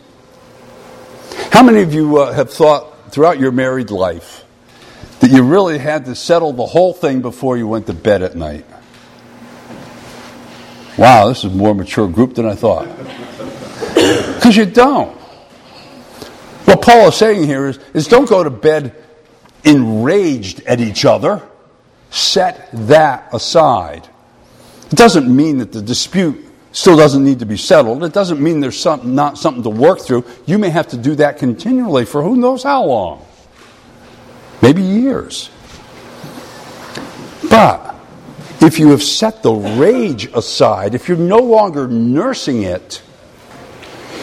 How 1.50 1.62
many 1.62 1.82
of 1.82 1.92
you 1.92 2.18
uh, 2.18 2.32
have 2.32 2.50
thought 2.50 3.12
throughout 3.12 3.38
your 3.38 3.52
married 3.52 3.90
life 3.90 4.44
that 5.20 5.30
you 5.30 5.42
really 5.42 5.78
had 5.78 6.04
to 6.04 6.14
settle 6.14 6.52
the 6.52 6.66
whole 6.66 6.92
thing 6.92 7.22
before 7.22 7.56
you 7.56 7.66
went 7.66 7.86
to 7.86 7.94
bed 7.94 8.22
at 8.22 8.34
night. 8.34 8.66
Wow, 10.96 11.28
this 11.28 11.38
is 11.38 11.52
a 11.52 11.56
more 11.56 11.74
mature 11.74 12.08
group 12.08 12.34
than 12.34 12.46
I 12.46 12.54
thought. 12.54 12.88
Because 14.34 14.56
you 14.56 14.66
don't. 14.66 15.16
What 16.66 16.82
Paul 16.82 17.08
is 17.08 17.14
saying 17.14 17.44
here 17.44 17.68
is, 17.68 17.78
is 17.94 18.06
don't 18.06 18.28
go 18.28 18.44
to 18.44 18.50
bed 18.50 18.94
enraged 19.64 20.60
at 20.66 20.80
each 20.80 21.06
other. 21.06 21.42
Set 22.10 22.68
that 22.72 23.28
aside. 23.32 24.06
It 24.90 24.96
doesn't 24.96 25.34
mean 25.34 25.58
that 25.58 25.72
the 25.72 25.80
dispute 25.80 26.44
still 26.72 26.96
doesn't 26.96 27.24
need 27.24 27.38
to 27.38 27.46
be 27.46 27.56
settled. 27.56 28.04
It 28.04 28.12
doesn't 28.12 28.40
mean 28.40 28.60
there's 28.60 28.78
some, 28.78 29.14
not 29.14 29.38
something 29.38 29.62
to 29.62 29.70
work 29.70 30.00
through. 30.00 30.24
You 30.44 30.58
may 30.58 30.68
have 30.68 30.88
to 30.88 30.98
do 30.98 31.14
that 31.14 31.38
continually 31.38 32.04
for 32.04 32.22
who 32.22 32.36
knows 32.36 32.62
how 32.62 32.84
long 32.84 33.24
maybe 34.60 34.82
years. 34.82 35.50
But 37.50 37.93
if 38.64 38.78
you 38.78 38.90
have 38.90 39.02
set 39.02 39.42
the 39.42 39.52
rage 39.52 40.26
aside, 40.34 40.94
if 40.94 41.08
you're 41.08 41.16
no 41.16 41.38
longer 41.38 41.86
nursing 41.86 42.62
it, 42.62 43.02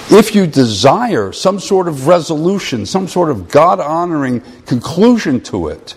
if 0.09 0.35
you 0.35 0.45
desire 0.45 1.31
some 1.31 1.59
sort 1.59 1.87
of 1.87 2.07
resolution, 2.07 2.85
some 2.85 3.07
sort 3.07 3.29
of 3.29 3.49
God 3.49 3.79
honoring 3.79 4.41
conclusion 4.65 5.41
to 5.41 5.69
it, 5.69 5.95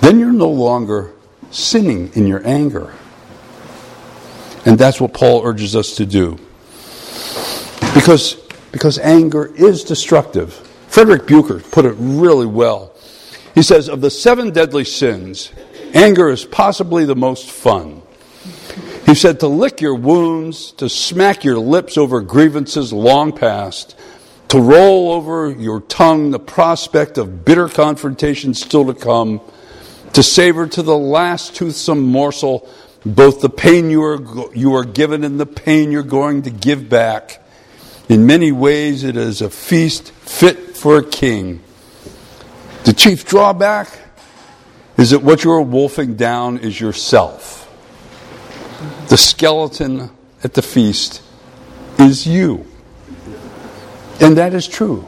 then 0.00 0.18
you're 0.18 0.32
no 0.32 0.50
longer 0.50 1.12
sinning 1.50 2.10
in 2.14 2.26
your 2.26 2.46
anger. 2.46 2.94
And 4.64 4.78
that's 4.78 5.00
what 5.00 5.12
Paul 5.12 5.44
urges 5.44 5.76
us 5.76 5.96
to 5.96 6.06
do. 6.06 6.38
Because, 7.94 8.34
because 8.72 8.98
anger 8.98 9.46
is 9.54 9.84
destructive. 9.84 10.54
Frederick 10.88 11.26
Buechner 11.26 11.60
put 11.60 11.84
it 11.84 11.94
really 11.98 12.46
well. 12.46 12.94
He 13.54 13.62
says, 13.62 13.88
Of 13.88 14.00
the 14.00 14.10
seven 14.10 14.50
deadly 14.50 14.84
sins, 14.84 15.52
anger 15.94 16.28
is 16.28 16.44
possibly 16.44 17.04
the 17.04 17.16
most 17.16 17.50
fun. 17.50 18.02
He 19.06 19.14
said, 19.14 19.40
To 19.40 19.48
lick 19.48 19.80
your 19.80 19.94
wounds, 19.94 20.72
to 20.72 20.88
smack 20.88 21.44
your 21.44 21.58
lips 21.58 21.96
over 21.96 22.20
grievances 22.20 22.92
long 22.92 23.32
past, 23.32 23.96
to 24.48 24.60
roll 24.60 25.12
over 25.12 25.50
your 25.50 25.80
tongue 25.80 26.30
the 26.30 26.38
prospect 26.38 27.16
of 27.16 27.44
bitter 27.44 27.68
confrontation 27.68 28.52
still 28.52 28.84
to 28.86 28.94
come, 28.94 29.40
to 30.12 30.22
savor 30.22 30.66
to 30.66 30.82
the 30.82 30.96
last 30.96 31.56
toothsome 31.56 32.02
morsel 32.02 32.68
both 33.06 33.40
the 33.42 33.50
pain 33.50 33.90
you 33.90 34.02
are, 34.02 34.54
you 34.54 34.74
are 34.74 34.84
given 34.84 35.24
and 35.24 35.38
the 35.38 35.46
pain 35.46 35.92
you're 35.92 36.02
going 36.02 36.42
to 36.42 36.50
give 36.50 36.88
back 36.88 37.44
In 38.08 38.26
many 38.26 38.52
ways, 38.52 39.02
it 39.02 39.16
is 39.16 39.40
a 39.40 39.48
feast 39.48 40.10
fit 40.10 40.76
for 40.76 40.98
a 40.98 41.04
king. 41.04 41.62
The 42.84 42.92
chief 42.92 43.24
drawback 43.26 43.88
is 44.96 45.10
that 45.10 45.22
what 45.22 45.44
you're 45.44 45.60
wolfing 45.60 46.14
down 46.14 46.58
is 46.58 46.80
yourself. 46.80 47.60
The 49.08 49.16
skeleton 49.16 50.10
at 50.42 50.54
the 50.54 50.62
feast 50.62 51.22
is 51.98 52.26
you. 52.26 52.66
And 54.20 54.36
that 54.36 54.54
is 54.54 54.68
true. 54.68 55.06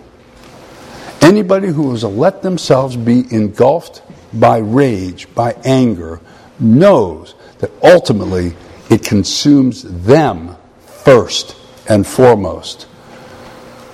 Anybody 1.20 1.68
who 1.68 1.90
has 1.92 2.04
let 2.04 2.42
themselves 2.42 2.96
be 2.96 3.24
engulfed 3.32 4.02
by 4.32 4.58
rage, 4.58 5.32
by 5.34 5.56
anger, 5.64 6.20
knows 6.58 7.34
that 7.58 7.70
ultimately 7.82 8.54
it 8.90 9.02
consumes 9.02 9.82
them 9.82 10.56
first 10.86 11.56
and 11.88 12.06
foremost 12.06 12.86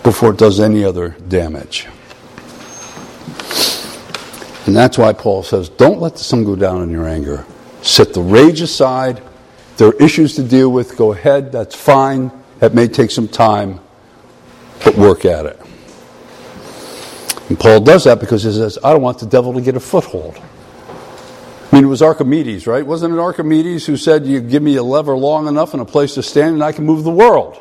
before 0.03 0.31
it 0.31 0.39
does 0.39 0.61
any 0.61 0.85
other 0.85 1.11
damage. 1.29 1.87
And 4.67 4.77
that's 4.77 4.97
why 4.97 5.13
Paul 5.13 5.43
says, 5.43 5.69
don't 5.69 6.01
let 6.01 6.13
the 6.13 6.25
sun 6.25 6.45
go 6.45 6.55
down 6.55 6.83
in 6.83 6.91
your 6.91 7.09
anger. 7.09 7.45
Set 7.83 8.15
the 8.15 8.21
rage 8.21 8.61
aside. 8.61 9.23
There 9.77 9.89
are 9.89 9.95
issues 9.95 10.37
to 10.37 10.43
deal 10.43 10.71
with. 10.71 10.97
Go 10.97 11.13
ahead. 11.13 11.51
That's 11.51 11.75
fine. 11.75 12.31
That 12.61 12.75
may 12.75 12.87
take 12.87 13.11
some 13.11 13.27
time, 13.27 13.81
but 14.85 14.97
work 14.97 15.25
at 15.25 15.47
it. 15.47 15.61
And 17.49 17.59
Paul 17.59 17.81
does 17.81 18.05
that 18.05 18.21
because 18.21 18.45
he 18.45 18.53
says, 18.53 18.79
I 18.85 18.93
don't 18.93 19.03
want 19.03 19.19
the 19.19 19.27
devil 19.27 19.53
to 19.55 19.61
get 19.61 19.75
a 19.75 19.81
foothold. 19.81 20.37
I 20.37 21.77
mean, 21.77 21.85
it 21.85 21.89
was 21.89 22.03
Archimedes, 22.03 22.69
right? 22.69 22.87
Wasn't 22.87 23.13
it 23.13 23.19
Archimedes 23.19 23.85
who 23.87 23.97
said, 23.97 24.27
You 24.27 24.41
give 24.41 24.63
me 24.63 24.77
a 24.77 24.83
lever 24.83 25.17
long 25.17 25.49
enough 25.49 25.73
and 25.73 25.83
a 25.83 25.85
place 25.85 26.15
to 26.15 26.23
stand, 26.23 26.55
and 26.55 26.63
I 26.63 26.71
can 26.71 26.85
move 26.85 27.03
the 27.03 27.11
world? 27.11 27.59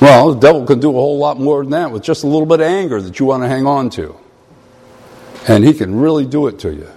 Well, 0.00 0.32
the 0.32 0.40
devil 0.40 0.64
can 0.64 0.80
do 0.80 0.90
a 0.90 0.92
whole 0.92 1.18
lot 1.18 1.38
more 1.38 1.62
than 1.62 1.72
that 1.72 1.90
with 1.90 2.02
just 2.02 2.24
a 2.24 2.26
little 2.26 2.46
bit 2.46 2.60
of 2.60 2.66
anger 2.66 3.02
that 3.02 3.20
you 3.20 3.26
want 3.26 3.42
to 3.42 3.48
hang 3.48 3.66
on 3.66 3.90
to. 3.90 4.16
And 5.46 5.64
he 5.64 5.74
can 5.74 5.98
really 6.00 6.26
do 6.26 6.46
it 6.46 6.58
to 6.60 6.72
you. 6.72 6.88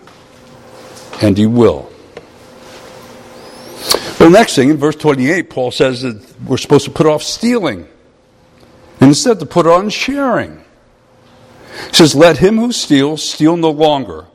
And 1.21 1.37
he 1.37 1.45
will. 1.45 1.91
The 4.19 4.29
next 4.29 4.55
thing, 4.55 4.69
in 4.69 4.77
verse 4.77 4.95
28, 4.95 5.49
Paul 5.49 5.71
says 5.71 6.01
that 6.01 6.23
we're 6.43 6.57
supposed 6.57 6.85
to 6.85 6.91
put 6.91 7.05
off 7.05 7.23
stealing. 7.23 7.87
And 8.99 9.09
instead 9.09 9.39
to 9.39 9.45
put 9.45 9.67
on 9.67 9.89
sharing. 9.89 10.63
He 11.87 11.93
says, 11.93 12.15
Let 12.15 12.37
him 12.37 12.57
who 12.57 12.71
steals 12.71 13.27
steal 13.27 13.57
no 13.57 13.69
longer 13.69 14.27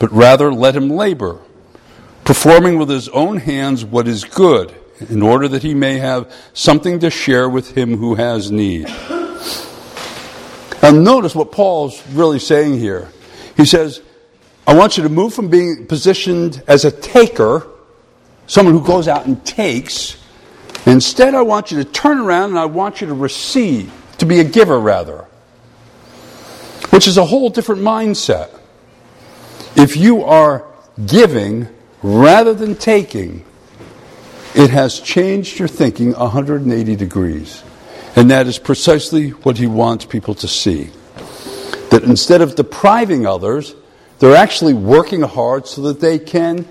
but 0.00 0.10
rather 0.10 0.52
let 0.52 0.74
him 0.74 0.88
labor, 0.88 1.38
performing 2.24 2.78
with 2.78 2.88
his 2.88 3.08
own 3.10 3.36
hands 3.36 3.84
what 3.84 4.08
is 4.08 4.24
good, 4.24 4.74
in 5.08 5.22
order 5.22 5.46
that 5.46 5.62
he 5.62 5.74
may 5.74 5.98
have 5.98 6.32
something 6.54 6.98
to 6.98 7.10
share 7.10 7.48
with 7.48 7.76
him 7.76 7.98
who 7.98 8.14
has 8.16 8.50
need. 8.50 8.88
Now, 10.82 10.90
notice 10.90 11.34
what 11.34 11.52
Paul's 11.52 12.02
really 12.08 12.38
saying 12.38 12.78
here. 12.78 13.10
He 13.60 13.66
says, 13.66 14.00
I 14.66 14.74
want 14.74 14.96
you 14.96 15.02
to 15.02 15.10
move 15.10 15.34
from 15.34 15.48
being 15.48 15.86
positioned 15.86 16.62
as 16.66 16.86
a 16.86 16.90
taker, 16.90 17.66
someone 18.46 18.74
who 18.74 18.82
goes 18.82 19.06
out 19.06 19.26
and 19.26 19.44
takes. 19.44 20.16
Instead, 20.86 21.34
I 21.34 21.42
want 21.42 21.70
you 21.70 21.76
to 21.76 21.84
turn 21.84 22.20
around 22.20 22.50
and 22.50 22.58
I 22.58 22.64
want 22.64 23.02
you 23.02 23.06
to 23.08 23.12
receive, 23.12 23.92
to 24.16 24.24
be 24.24 24.40
a 24.40 24.44
giver, 24.44 24.80
rather, 24.80 25.26
which 26.88 27.06
is 27.06 27.18
a 27.18 27.24
whole 27.26 27.50
different 27.50 27.82
mindset. 27.82 28.48
If 29.76 29.94
you 29.94 30.24
are 30.24 30.64
giving 31.04 31.68
rather 32.02 32.54
than 32.54 32.76
taking, 32.76 33.44
it 34.54 34.70
has 34.70 35.00
changed 35.00 35.58
your 35.58 35.68
thinking 35.68 36.14
180 36.14 36.96
degrees. 36.96 37.62
And 38.16 38.30
that 38.30 38.46
is 38.46 38.58
precisely 38.58 39.30
what 39.30 39.58
he 39.58 39.66
wants 39.66 40.06
people 40.06 40.34
to 40.36 40.48
see. 40.48 40.88
That 41.90 42.04
instead 42.04 42.40
of 42.40 42.54
depriving 42.54 43.26
others, 43.26 43.74
they're 44.18 44.36
actually 44.36 44.74
working 44.74 45.22
hard 45.22 45.66
so 45.66 45.82
that 45.82 46.00
they 46.00 46.18
can 46.18 46.66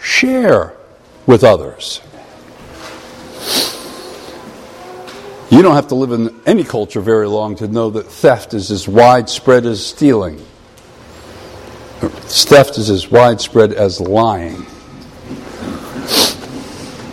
share 0.00 0.74
with 1.26 1.44
others. 1.44 2.00
You 5.50 5.62
don't 5.62 5.76
have 5.76 5.88
to 5.88 5.94
live 5.94 6.10
in 6.10 6.40
any 6.46 6.64
culture 6.64 7.00
very 7.00 7.28
long 7.28 7.54
to 7.56 7.68
know 7.68 7.90
that 7.90 8.06
theft 8.06 8.54
is 8.54 8.72
as 8.72 8.88
widespread 8.88 9.66
as 9.66 9.86
stealing. 9.86 10.38
Theft 12.00 12.76
is 12.76 12.90
as 12.90 13.08
widespread 13.08 13.72
as 13.72 14.00
lying. 14.00 14.66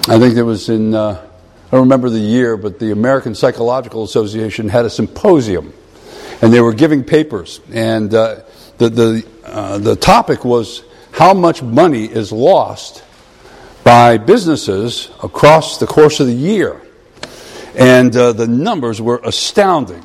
I 0.08 0.18
think 0.18 0.34
there 0.34 0.46
was 0.46 0.70
in, 0.70 0.96
uh, 0.96 1.24
I 1.68 1.72
don't 1.72 1.82
remember 1.82 2.10
the 2.10 2.20
year, 2.20 2.58
but 2.58 2.80
the 2.80 2.92
American 2.92 3.36
Psychological 3.36 4.04
Association 4.04 4.70
had 4.70 4.86
a 4.86 4.90
symposium, 4.90 5.74
and 6.42 6.52
they 6.52 6.62
were 6.62 6.74
giving 6.74 7.04
papers, 7.04 7.62
and 7.72 8.14
uh, 8.14 8.42
the 8.78 8.90
the 8.90 9.28
uh, 9.46 9.78
the 9.78 9.96
topic 9.96 10.44
was 10.44 10.84
how 11.12 11.34
much 11.34 11.62
money 11.62 12.06
is 12.06 12.32
lost 12.32 13.04
by 13.84 14.18
businesses 14.18 15.10
across 15.24 15.78
the 15.78 15.88
course 15.88 16.20
of 16.20 16.28
the 16.28 16.34
year, 16.34 16.82
and 17.76 18.16
uh, 18.16 18.34
the 18.34 18.48
numbers 18.48 19.02
were 19.02 19.20
astounding. 19.24 20.04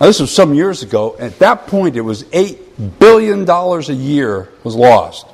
Now, 0.00 0.06
this 0.06 0.20
was 0.20 0.34
some 0.34 0.54
years 0.54 0.82
ago. 0.82 1.16
At 1.18 1.38
that 1.40 1.66
point, 1.66 1.94
it 1.94 2.00
was 2.00 2.24
$8 2.24 2.98
billion 2.98 3.48
a 3.48 3.80
year 3.92 4.48
was 4.64 4.74
lost. 4.74 5.26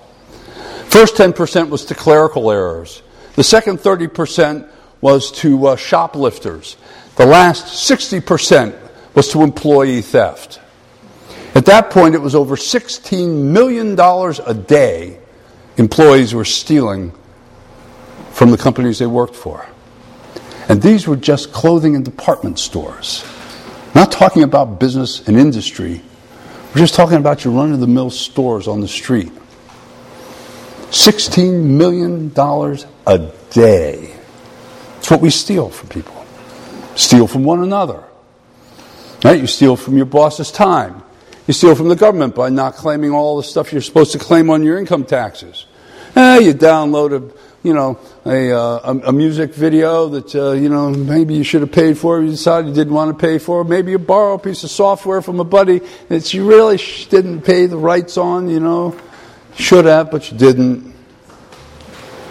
First 0.89 1.15
10% 1.15 1.69
was 1.69 1.85
to 1.85 1.95
clerical 1.95 2.51
errors. 2.51 3.03
The 3.37 3.45
second 3.45 3.79
30% 3.79 4.69
was 5.01 5.31
to 5.33 5.69
uh, 5.69 5.77
shoplifters. 5.77 6.77
The 7.17 7.27
last 7.27 7.91
60% 7.91 8.86
was 9.17 9.29
to 9.33 9.43
employee 9.43 10.03
theft. 10.03 10.61
At 11.57 11.65
that 11.67 11.91
point, 11.91 12.15
it 12.15 12.21
was 12.21 12.37
over 12.37 12.55
$16 12.55 13.43
million 13.43 13.99
a 13.99 14.55
day 14.55 15.19
employees 15.77 16.33
were 16.33 16.45
stealing 16.45 17.13
from 18.31 18.53
the 18.53 18.57
companies 18.57 19.01
they 19.01 19.07
worked 19.07 19.35
for. 19.35 19.67
And 20.69 20.81
these 20.81 21.09
were 21.09 21.17
just 21.17 21.53
clothing 21.53 21.97
and 21.97 22.05
department 22.05 22.61
stores 22.61 23.25
not 23.97 24.13
talking 24.13 24.43
about 24.43 24.79
business 24.79 25.27
and 25.27 25.39
industry. 25.39 26.03
We're 26.69 26.81
just 26.83 26.95
talking 26.95 27.17
about 27.17 27.45
your 27.45 27.55
run 27.55 27.73
of 27.73 27.81
the 27.81 27.87
mill 27.87 28.11
stores 28.11 28.69
on 28.69 28.83
the 28.83 28.89
street. 28.89 29.33
$16 30.91 31.63
million 31.63 32.31
a 33.07 33.33
day. 33.51 34.15
It's 34.99 35.11
what 35.11 35.23
we 35.23 35.31
steal 35.31 35.71
from 35.71 35.89
people. 35.89 36.27
Steal 36.95 37.27
from 37.27 37.43
one 37.45 37.63
another. 37.63 38.05
Right? 39.25 39.41
You 39.41 39.47
steal 39.47 39.77
from 39.77 39.97
your 39.97 40.07
boss's 40.07 40.51
time. 40.51 41.03
You 41.47 41.55
steal 41.55 41.75
from 41.75 41.89
the 41.89 41.97
government 41.97 42.35
by 42.35 42.49
not 42.49 42.75
claiming 42.75 43.13
all 43.13 43.37
the 43.37 43.43
stuff 43.43 43.73
you're 43.73 43.83
supposed 43.83 44.13
to 44.13 44.19
claim 44.19 44.51
on 44.51 44.63
your 44.63 44.79
income 44.79 45.05
taxes. 45.05 45.67
Eh, 46.15 46.39
you 46.39 46.55
download 46.55 47.13
a 47.13 47.37
you 47.67 47.75
know, 47.75 47.99
a, 48.25 48.53
uh, 48.53 49.01
a, 49.07 49.13
music 49.13 49.53
video 49.53 50.09
that, 50.11 50.33
uh, 50.37 50.53
you 50.53 50.69
know, 50.69 50.89
maybe 50.91 51.35
you 51.35 51.43
should 51.43 51.63
have 51.63 51.73
paid 51.73 51.99
for, 51.99 52.23
you 52.23 52.31
decided 52.31 52.69
you 52.69 52.75
didn't 52.75 52.95
want 52.95 53.19
to 53.19 53.21
pay 53.21 53.39
for, 53.39 53.65
maybe 53.65 53.91
you 53.91 53.99
borrow 53.99 54.35
a 54.35 54.39
piece 54.39 54.63
of 54.63 54.71
software 54.71 55.21
from 55.21 55.41
a 55.41 55.45
buddy 55.45 55.81
that 56.07 56.33
you 56.33 56.49
really 56.49 56.79
sh- 56.79 57.07
didn't 57.07 57.43
pay 57.43 57.67
the 57.67 57.77
rights 57.77 58.17
on, 58.17 58.49
you 58.49 58.61
know, 58.61 58.97
should 59.57 59.85
have, 59.85 60.13
but 60.13 60.31
you 60.31 60.39
didn't. 60.39 60.95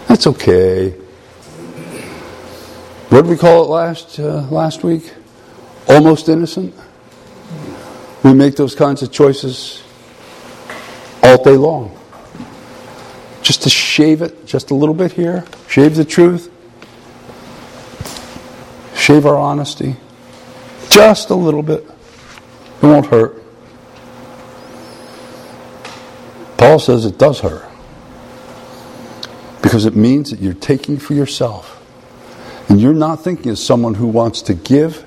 That's 0.08 0.26
okay. 0.26 0.92
What 3.10 3.22
did 3.22 3.30
we 3.30 3.36
call 3.36 3.64
it 3.64 3.68
last, 3.68 4.18
uh, 4.18 4.40
last 4.48 4.82
week? 4.82 5.12
Almost 5.88 6.28
innocent? 6.28 6.74
We 8.22 8.34
make 8.34 8.56
those 8.56 8.74
kinds 8.74 9.02
of 9.02 9.12
choices 9.12 9.82
all 11.22 11.42
day 11.42 11.56
long 11.56 11.96
just 13.46 13.62
to 13.62 13.70
shave 13.70 14.22
it 14.22 14.44
just 14.44 14.72
a 14.72 14.74
little 14.74 14.94
bit 14.94 15.12
here, 15.12 15.44
shave 15.68 15.94
the 15.94 16.04
truth, 16.04 16.50
shave 18.96 19.24
our 19.24 19.36
honesty, 19.36 19.94
just 20.90 21.30
a 21.30 21.34
little 21.36 21.62
bit. 21.62 21.88
It 22.82 22.86
won't 22.86 23.06
hurt. 23.06 23.40
Paul 26.56 26.80
says 26.80 27.04
it 27.04 27.18
does 27.18 27.38
hurt 27.38 27.64
because 29.62 29.86
it 29.86 29.94
means 29.94 30.30
that 30.30 30.40
you're 30.40 30.52
taking 30.52 30.98
for 30.98 31.14
yourself. 31.14 31.80
And 32.68 32.80
you're 32.80 32.92
not 32.92 33.22
thinking 33.22 33.52
as 33.52 33.64
someone 33.64 33.94
who 33.94 34.08
wants 34.08 34.42
to 34.42 34.54
give 34.54 35.05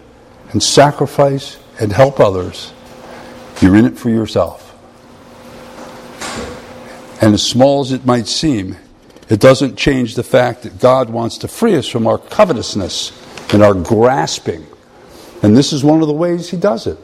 and 0.52 0.62
sacrifice 0.62 1.58
and 1.80 1.92
help 1.92 2.20
others. 2.20 2.74
You're 3.62 3.76
in 3.76 3.86
it 3.86 3.98
for 3.98 4.10
yourself. 4.10 4.66
And 7.22 7.34
as 7.34 7.44
small 7.44 7.82
as 7.82 7.92
it 7.92 8.06
might 8.06 8.28
seem, 8.28 8.78
it 9.30 9.40
doesn't 9.40 9.76
change 9.78 10.16
the 10.16 10.24
fact 10.24 10.64
that 10.64 10.80
God 10.80 11.10
wants 11.10 11.38
to 11.40 11.48
free 11.48 11.76
us 11.76 11.88
from 11.88 12.08
our 12.08 12.18
covetousness 12.18 13.12
and 13.54 13.62
our 13.62 13.74
grasping. 13.74 14.66
And 15.44 15.56
this 15.56 15.74
is 15.74 15.84
one 15.84 16.02
of 16.02 16.08
the 16.08 16.14
ways 16.14 16.50
He 16.50 16.58
does 16.58 16.88
it. 16.88 16.98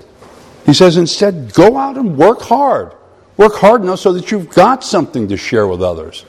He 0.66 0.74
says, 0.74 0.98
instead, 0.98 1.54
go 1.54 1.78
out 1.78 1.98
and 1.98 2.18
work 2.18 2.42
hard. 2.42 2.94
Work 3.38 3.56
hard 3.56 3.82
enough 3.82 4.00
so 4.00 4.14
that 4.14 4.32
you've 4.32 4.50
got 4.50 4.84
something 4.84 5.28
to 5.28 5.38
share 5.38 5.68
with 5.68 5.82
others. 5.84 6.26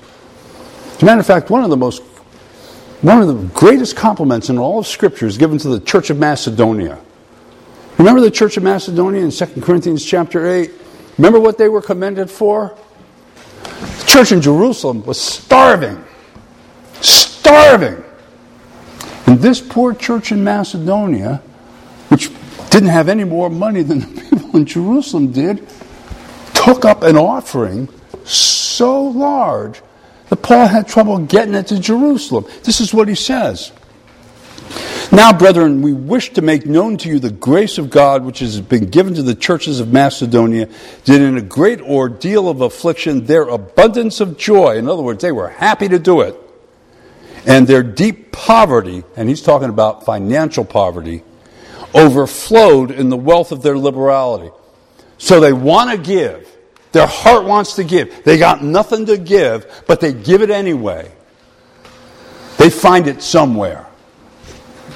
As 0.96 1.02
a 1.02 1.04
matter 1.06 1.20
of 1.20 1.26
fact, 1.26 1.50
one 1.50 1.62
of 1.62 1.70
the 1.70 1.76
most 1.76 2.02
one 3.02 3.20
of 3.20 3.28
the 3.28 3.48
greatest 3.54 3.94
compliments 3.94 4.48
in 4.48 4.58
all 4.58 4.78
of 4.78 4.86
Scripture 4.86 5.26
is 5.26 5.36
given 5.36 5.58
to 5.58 5.68
the 5.68 5.80
church 5.80 6.08
of 6.10 6.18
Macedonia. 6.18 6.98
Remember 7.98 8.20
the 8.20 8.30
church 8.30 8.56
of 8.56 8.62
Macedonia 8.62 9.22
in 9.22 9.30
2 9.30 9.60
Corinthians 9.62 10.04
chapter 10.04 10.46
8? 10.46 10.70
Remember 11.16 11.40
what 11.40 11.56
they 11.56 11.68
were 11.68 11.80
commended 11.80 12.30
for? 12.30 12.76
The 13.62 14.04
church 14.06 14.32
in 14.32 14.42
Jerusalem 14.42 15.04
was 15.04 15.18
starving. 15.18 16.04
Starving. 17.00 18.04
And 19.26 19.38
this 19.40 19.60
poor 19.60 19.94
church 19.94 20.30
in 20.30 20.44
Macedonia, 20.44 21.42
which 22.08 22.30
didn't 22.70 22.90
have 22.90 23.08
any 23.08 23.24
more 23.24 23.48
money 23.48 23.82
than 23.82 24.00
the 24.00 24.20
people 24.30 24.56
in 24.56 24.66
Jerusalem 24.66 25.32
did, 25.32 25.66
took 26.54 26.84
up 26.84 27.02
an 27.02 27.16
offering 27.16 27.88
so 28.24 29.04
large 29.04 29.80
that 30.28 30.42
Paul 30.42 30.66
had 30.66 30.86
trouble 30.86 31.18
getting 31.18 31.54
it 31.54 31.68
to 31.68 31.80
Jerusalem. 31.80 32.44
This 32.62 32.80
is 32.80 32.92
what 32.92 33.08
he 33.08 33.14
says. 33.14 33.72
Now, 35.12 35.32
brethren, 35.32 35.82
we 35.82 35.92
wish 35.92 36.32
to 36.32 36.42
make 36.42 36.66
known 36.66 36.96
to 36.98 37.08
you 37.08 37.20
the 37.20 37.30
grace 37.30 37.78
of 37.78 37.90
God 37.90 38.24
which 38.24 38.40
has 38.40 38.60
been 38.60 38.90
given 38.90 39.14
to 39.14 39.22
the 39.22 39.36
churches 39.36 39.78
of 39.78 39.92
Macedonia, 39.92 40.68
that 41.04 41.20
in 41.20 41.36
a 41.36 41.42
great 41.42 41.80
ordeal 41.80 42.48
of 42.48 42.60
affliction, 42.60 43.24
their 43.24 43.42
abundance 43.42 44.20
of 44.20 44.36
joy, 44.36 44.76
in 44.76 44.88
other 44.88 45.02
words, 45.02 45.22
they 45.22 45.30
were 45.30 45.48
happy 45.48 45.88
to 45.88 46.00
do 46.00 46.22
it, 46.22 46.36
and 47.46 47.68
their 47.68 47.84
deep 47.84 48.32
poverty, 48.32 49.04
and 49.16 49.28
he's 49.28 49.42
talking 49.42 49.68
about 49.68 50.04
financial 50.04 50.64
poverty, 50.64 51.22
overflowed 51.94 52.90
in 52.90 53.08
the 53.08 53.16
wealth 53.16 53.52
of 53.52 53.62
their 53.62 53.78
liberality. 53.78 54.50
So 55.18 55.38
they 55.38 55.52
want 55.52 55.92
to 55.92 55.98
give. 55.98 56.48
Their 56.90 57.06
heart 57.06 57.44
wants 57.44 57.76
to 57.76 57.84
give. 57.84 58.24
They 58.24 58.38
got 58.38 58.64
nothing 58.64 59.06
to 59.06 59.16
give, 59.16 59.84
but 59.86 60.00
they 60.00 60.12
give 60.12 60.42
it 60.42 60.50
anyway. 60.50 61.12
They 62.58 62.70
find 62.70 63.06
it 63.06 63.22
somewhere 63.22 63.85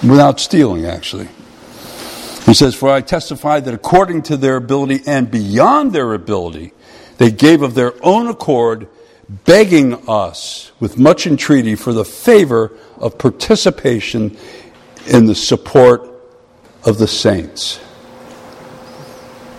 without 0.02 0.40
stealing, 0.40 0.86
actually. 0.86 1.28
He 2.46 2.54
says, 2.54 2.74
For 2.74 2.88
I 2.88 3.00
testify 3.00 3.60
that 3.60 3.74
according 3.74 4.22
to 4.22 4.36
their 4.36 4.56
ability 4.56 5.02
and 5.06 5.30
beyond 5.30 5.92
their 5.92 6.14
ability, 6.14 6.72
they 7.18 7.30
gave 7.30 7.62
of 7.62 7.74
their 7.74 7.92
own 8.04 8.26
accord, 8.28 8.88
begging 9.44 10.08
us 10.08 10.72
with 10.80 10.98
much 10.98 11.26
entreaty 11.26 11.74
for 11.74 11.92
the 11.92 12.04
favor 12.04 12.72
of 12.96 13.18
participation 13.18 14.36
in 15.06 15.26
the 15.26 15.34
support 15.34 16.08
of 16.84 16.98
the 16.98 17.06
saints. 17.06 17.78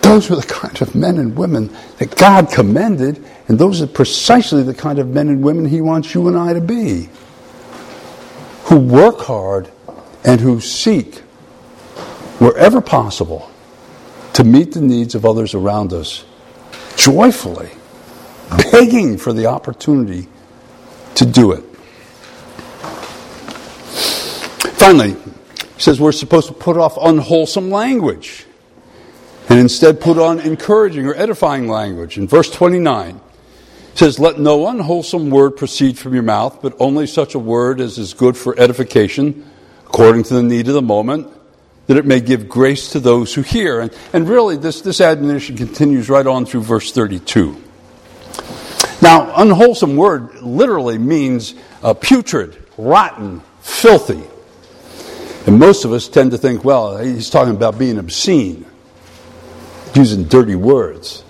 Those 0.02 0.28
were 0.28 0.36
the 0.36 0.42
kind 0.42 0.82
of 0.82 0.94
men 0.94 1.18
and 1.18 1.36
women 1.36 1.74
that 1.98 2.16
God 2.16 2.50
commended, 2.50 3.24
and 3.48 3.58
those 3.58 3.80
are 3.80 3.86
precisely 3.86 4.62
the 4.62 4.74
kind 4.74 4.98
of 4.98 5.08
men 5.08 5.28
and 5.28 5.42
women 5.42 5.64
He 5.64 5.80
wants 5.80 6.14
you 6.14 6.28
and 6.28 6.36
I 6.36 6.52
to 6.52 6.60
be. 6.60 7.08
Who 8.64 8.78
work 8.78 9.20
hard 9.20 9.70
and 10.24 10.40
who 10.40 10.60
seek, 10.60 11.18
wherever 12.38 12.80
possible, 12.80 13.50
to 14.34 14.44
meet 14.44 14.72
the 14.72 14.80
needs 14.80 15.14
of 15.14 15.24
others 15.24 15.54
around 15.54 15.92
us 15.92 16.24
joyfully, 16.96 17.70
begging 18.70 19.18
for 19.18 19.32
the 19.32 19.46
opportunity 19.46 20.28
to 21.14 21.26
do 21.26 21.52
it. 21.52 21.64
Finally, 24.78 25.14
he 25.14 25.80
says 25.80 26.00
we're 26.00 26.12
supposed 26.12 26.48
to 26.48 26.54
put 26.54 26.76
off 26.76 26.96
unwholesome 27.00 27.70
language 27.70 28.46
and 29.48 29.58
instead 29.58 30.00
put 30.00 30.18
on 30.18 30.40
encouraging 30.40 31.06
or 31.06 31.14
edifying 31.14 31.68
language. 31.68 32.18
In 32.18 32.26
verse 32.26 32.50
29, 32.50 33.20
it 33.92 33.98
says, 33.98 34.18
Let 34.18 34.38
no 34.38 34.66
unwholesome 34.66 35.30
word 35.30 35.56
proceed 35.56 35.98
from 35.98 36.14
your 36.14 36.22
mouth, 36.22 36.60
but 36.62 36.74
only 36.80 37.06
such 37.06 37.34
a 37.34 37.38
word 37.38 37.80
as 37.80 37.98
is 37.98 38.14
good 38.14 38.36
for 38.36 38.58
edification 38.58 39.48
according 39.92 40.22
to 40.22 40.32
the 40.32 40.42
need 40.42 40.66
of 40.68 40.74
the 40.74 40.80
moment, 40.80 41.28
that 41.86 41.98
it 41.98 42.06
may 42.06 42.18
give 42.18 42.48
grace 42.48 42.92
to 42.92 42.98
those 42.98 43.34
who 43.34 43.42
hear. 43.42 43.78
And, 43.78 43.94
and 44.14 44.26
really, 44.26 44.56
this, 44.56 44.80
this 44.80 45.02
admonition 45.02 45.54
continues 45.54 46.08
right 46.08 46.26
on 46.26 46.46
through 46.46 46.62
verse 46.62 46.92
32. 46.92 47.62
Now, 49.02 49.34
unwholesome 49.36 49.94
word 49.96 50.40
literally 50.40 50.96
means 50.96 51.54
uh, 51.82 51.92
putrid, 51.92 52.56
rotten, 52.78 53.42
filthy. 53.60 54.22
And 55.46 55.58
most 55.58 55.84
of 55.84 55.92
us 55.92 56.08
tend 56.08 56.30
to 56.30 56.38
think, 56.38 56.64
well, 56.64 56.96
he's 56.96 57.28
talking 57.28 57.54
about 57.54 57.78
being 57.78 57.98
obscene, 57.98 58.64
using 59.94 60.24
dirty 60.24 60.54
words. 60.54 61.22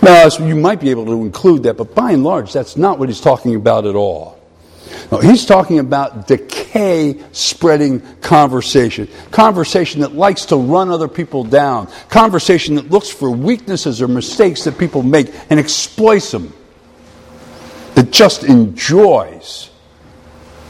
Now, 0.00 0.28
you 0.40 0.56
might 0.56 0.80
be 0.80 0.88
able 0.88 1.04
to 1.04 1.20
include 1.20 1.64
that, 1.64 1.76
but 1.76 1.94
by 1.94 2.12
and 2.12 2.24
large, 2.24 2.54
that's 2.54 2.78
not 2.78 2.98
what 2.98 3.10
he's 3.10 3.20
talking 3.20 3.54
about 3.54 3.84
at 3.84 3.96
all. 3.96 4.41
No, 5.12 5.18
he's 5.18 5.44
talking 5.44 5.78
about 5.78 6.26
decay 6.26 7.20
spreading 7.32 8.00
conversation. 8.22 9.08
Conversation 9.30 10.00
that 10.00 10.14
likes 10.14 10.46
to 10.46 10.56
run 10.56 10.88
other 10.88 11.06
people 11.06 11.44
down. 11.44 11.88
Conversation 12.08 12.76
that 12.76 12.90
looks 12.90 13.10
for 13.10 13.30
weaknesses 13.30 14.00
or 14.00 14.08
mistakes 14.08 14.64
that 14.64 14.78
people 14.78 15.02
make 15.02 15.30
and 15.50 15.60
exploits 15.60 16.30
them. 16.30 16.54
That 17.94 18.10
just 18.10 18.44
enjoys, 18.44 19.68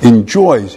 enjoys 0.00 0.76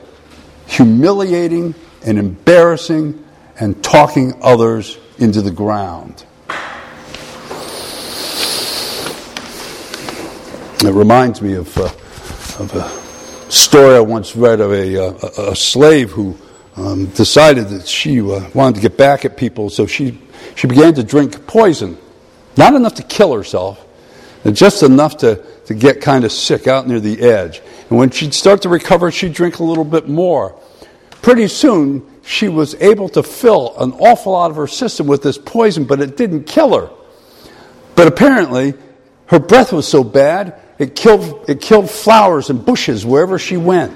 humiliating 0.67 1.73
and 2.05 2.19
embarrassing 2.19 3.25
and 3.59 3.83
talking 3.83 4.37
others 4.43 4.95
into 5.17 5.41
the 5.41 5.49
ground. 5.49 6.23
It 10.87 10.93
reminds 10.93 11.41
me 11.41 11.55
of, 11.55 11.75
uh, 11.79 11.85
of 12.59 12.75
a 12.75 13.04
story 13.49 13.95
I 13.95 13.99
once 13.99 14.35
read 14.35 14.59
of 14.59 14.71
a, 14.71 14.95
a, 14.95 15.51
a 15.51 15.55
slave 15.55 16.11
who 16.11 16.37
um, 16.75 17.05
decided 17.07 17.69
that 17.69 17.87
she 17.87 18.19
uh, 18.19 18.49
wanted 18.53 18.75
to 18.75 18.81
get 18.81 18.97
back 18.97 19.25
at 19.25 19.37
people, 19.37 19.69
so 19.69 19.85
she, 19.85 20.19
she 20.55 20.67
began 20.67 20.93
to 20.95 21.03
drink 21.03 21.45
poison. 21.47 21.97
Not 22.57 22.73
enough 22.73 22.95
to 22.95 23.03
kill 23.03 23.33
herself, 23.33 23.85
just 24.51 24.83
enough 24.83 25.17
to, 25.17 25.43
to 25.65 25.73
get 25.73 26.01
kind 26.01 26.23
of 26.23 26.31
sick 26.31 26.67
out 26.67 26.87
near 26.87 26.99
the 26.99 27.21
edge. 27.21 27.61
And 27.89 27.97
when 27.97 28.09
she'd 28.09 28.33
start 28.33 28.61
to 28.63 28.69
recover, 28.69 29.11
she'd 29.11 29.33
drink 29.33 29.59
a 29.59 29.63
little 29.63 29.85
bit 29.85 30.07
more. 30.07 30.59
Pretty 31.21 31.47
soon, 31.47 32.05
she 32.23 32.47
was 32.47 32.75
able 32.75 33.09
to 33.09 33.23
fill 33.23 33.75
an 33.79 33.93
awful 33.93 34.33
lot 34.33 34.51
of 34.51 34.57
her 34.57 34.67
system 34.67 35.07
with 35.07 35.21
this 35.23 35.37
poison, 35.37 35.85
but 35.85 36.01
it 36.01 36.17
didn't 36.17 36.43
kill 36.45 36.77
her. 36.77 36.89
But 37.95 38.07
apparently, 38.07 38.73
her 39.27 39.39
breath 39.39 39.71
was 39.71 39.87
so 39.87 40.03
bad, 40.03 40.59
it 40.77 40.95
killed, 40.95 41.45
it 41.47 41.61
killed 41.61 41.89
flowers 41.89 42.49
and 42.49 42.65
bushes 42.65 43.05
wherever 43.05 43.39
she 43.39 43.57
went. 43.57 43.95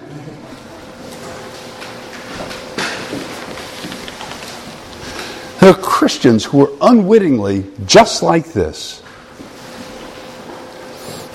There 5.60 5.72
are 5.72 5.82
Christians 5.82 6.46
who 6.46 6.66
are 6.66 6.72
unwittingly 6.82 7.66
just 7.86 8.24
like 8.24 8.54
this. 8.54 9.04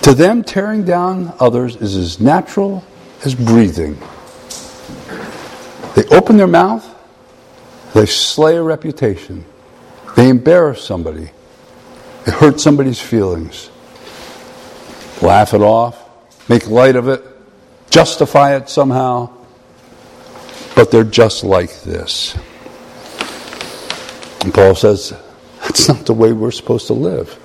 To 0.03 0.15
them, 0.15 0.43
tearing 0.43 0.85
down 0.85 1.35
others 1.39 1.77
is 1.77 1.95
as 1.95 2.21
natural 2.21 2.83
as 3.25 3.35
breathing. 3.35 3.99
They 5.95 6.07
open 6.07 6.39
their 6.39 6.47
mouth, 6.47 6.89
they 7.93 8.07
slay 8.07 8.57
a 8.57 8.63
reputation, 8.63 9.45
they 10.17 10.31
embarrass 10.31 10.83
somebody, 10.83 11.31
they 12.25 12.33
hurt 12.33 12.61
somebody's 12.61 13.01
feelings 13.01 13.71
laugh 15.23 15.55
it 15.55 15.61
off, 15.61 16.49
make 16.49 16.69
light 16.69 16.97
of 16.97 17.09
it, 17.09 17.25
justify 17.91 18.57
it 18.57 18.69
somehow. 18.69 19.31
But 20.75 20.91
they're 20.91 21.05
just 21.05 21.45
like 21.45 21.83
this. 21.83 22.37
And 24.43 24.53
Paul 24.53 24.75
says, 24.75 25.15
that's 25.61 25.89
not 25.89 26.05
the 26.07 26.15
way 26.15 26.33
we're 26.33 26.51
supposed 26.51 26.89
to 26.89 26.93
live. 26.93 27.39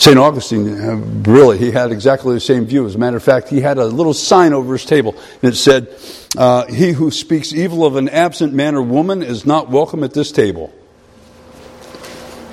St. 0.00 0.18
Augustine, 0.18 0.80
uh, 0.80 0.96
really, 1.30 1.58
he 1.58 1.70
had 1.70 1.92
exactly 1.92 2.32
the 2.32 2.40
same 2.40 2.64
view. 2.64 2.86
As 2.86 2.94
a 2.94 2.98
matter 2.98 3.18
of 3.18 3.22
fact, 3.22 3.50
he 3.50 3.60
had 3.60 3.76
a 3.76 3.84
little 3.84 4.14
sign 4.14 4.54
over 4.54 4.72
his 4.72 4.86
table, 4.86 5.14
and 5.42 5.52
it 5.52 5.56
said, 5.56 5.94
uh, 6.38 6.64
He 6.72 6.92
who 6.92 7.10
speaks 7.10 7.52
evil 7.52 7.84
of 7.84 7.96
an 7.96 8.08
absent 8.08 8.54
man 8.54 8.74
or 8.74 8.82
woman 8.82 9.22
is 9.22 9.44
not 9.44 9.68
welcome 9.68 10.02
at 10.02 10.14
this 10.14 10.32
table. 10.32 10.72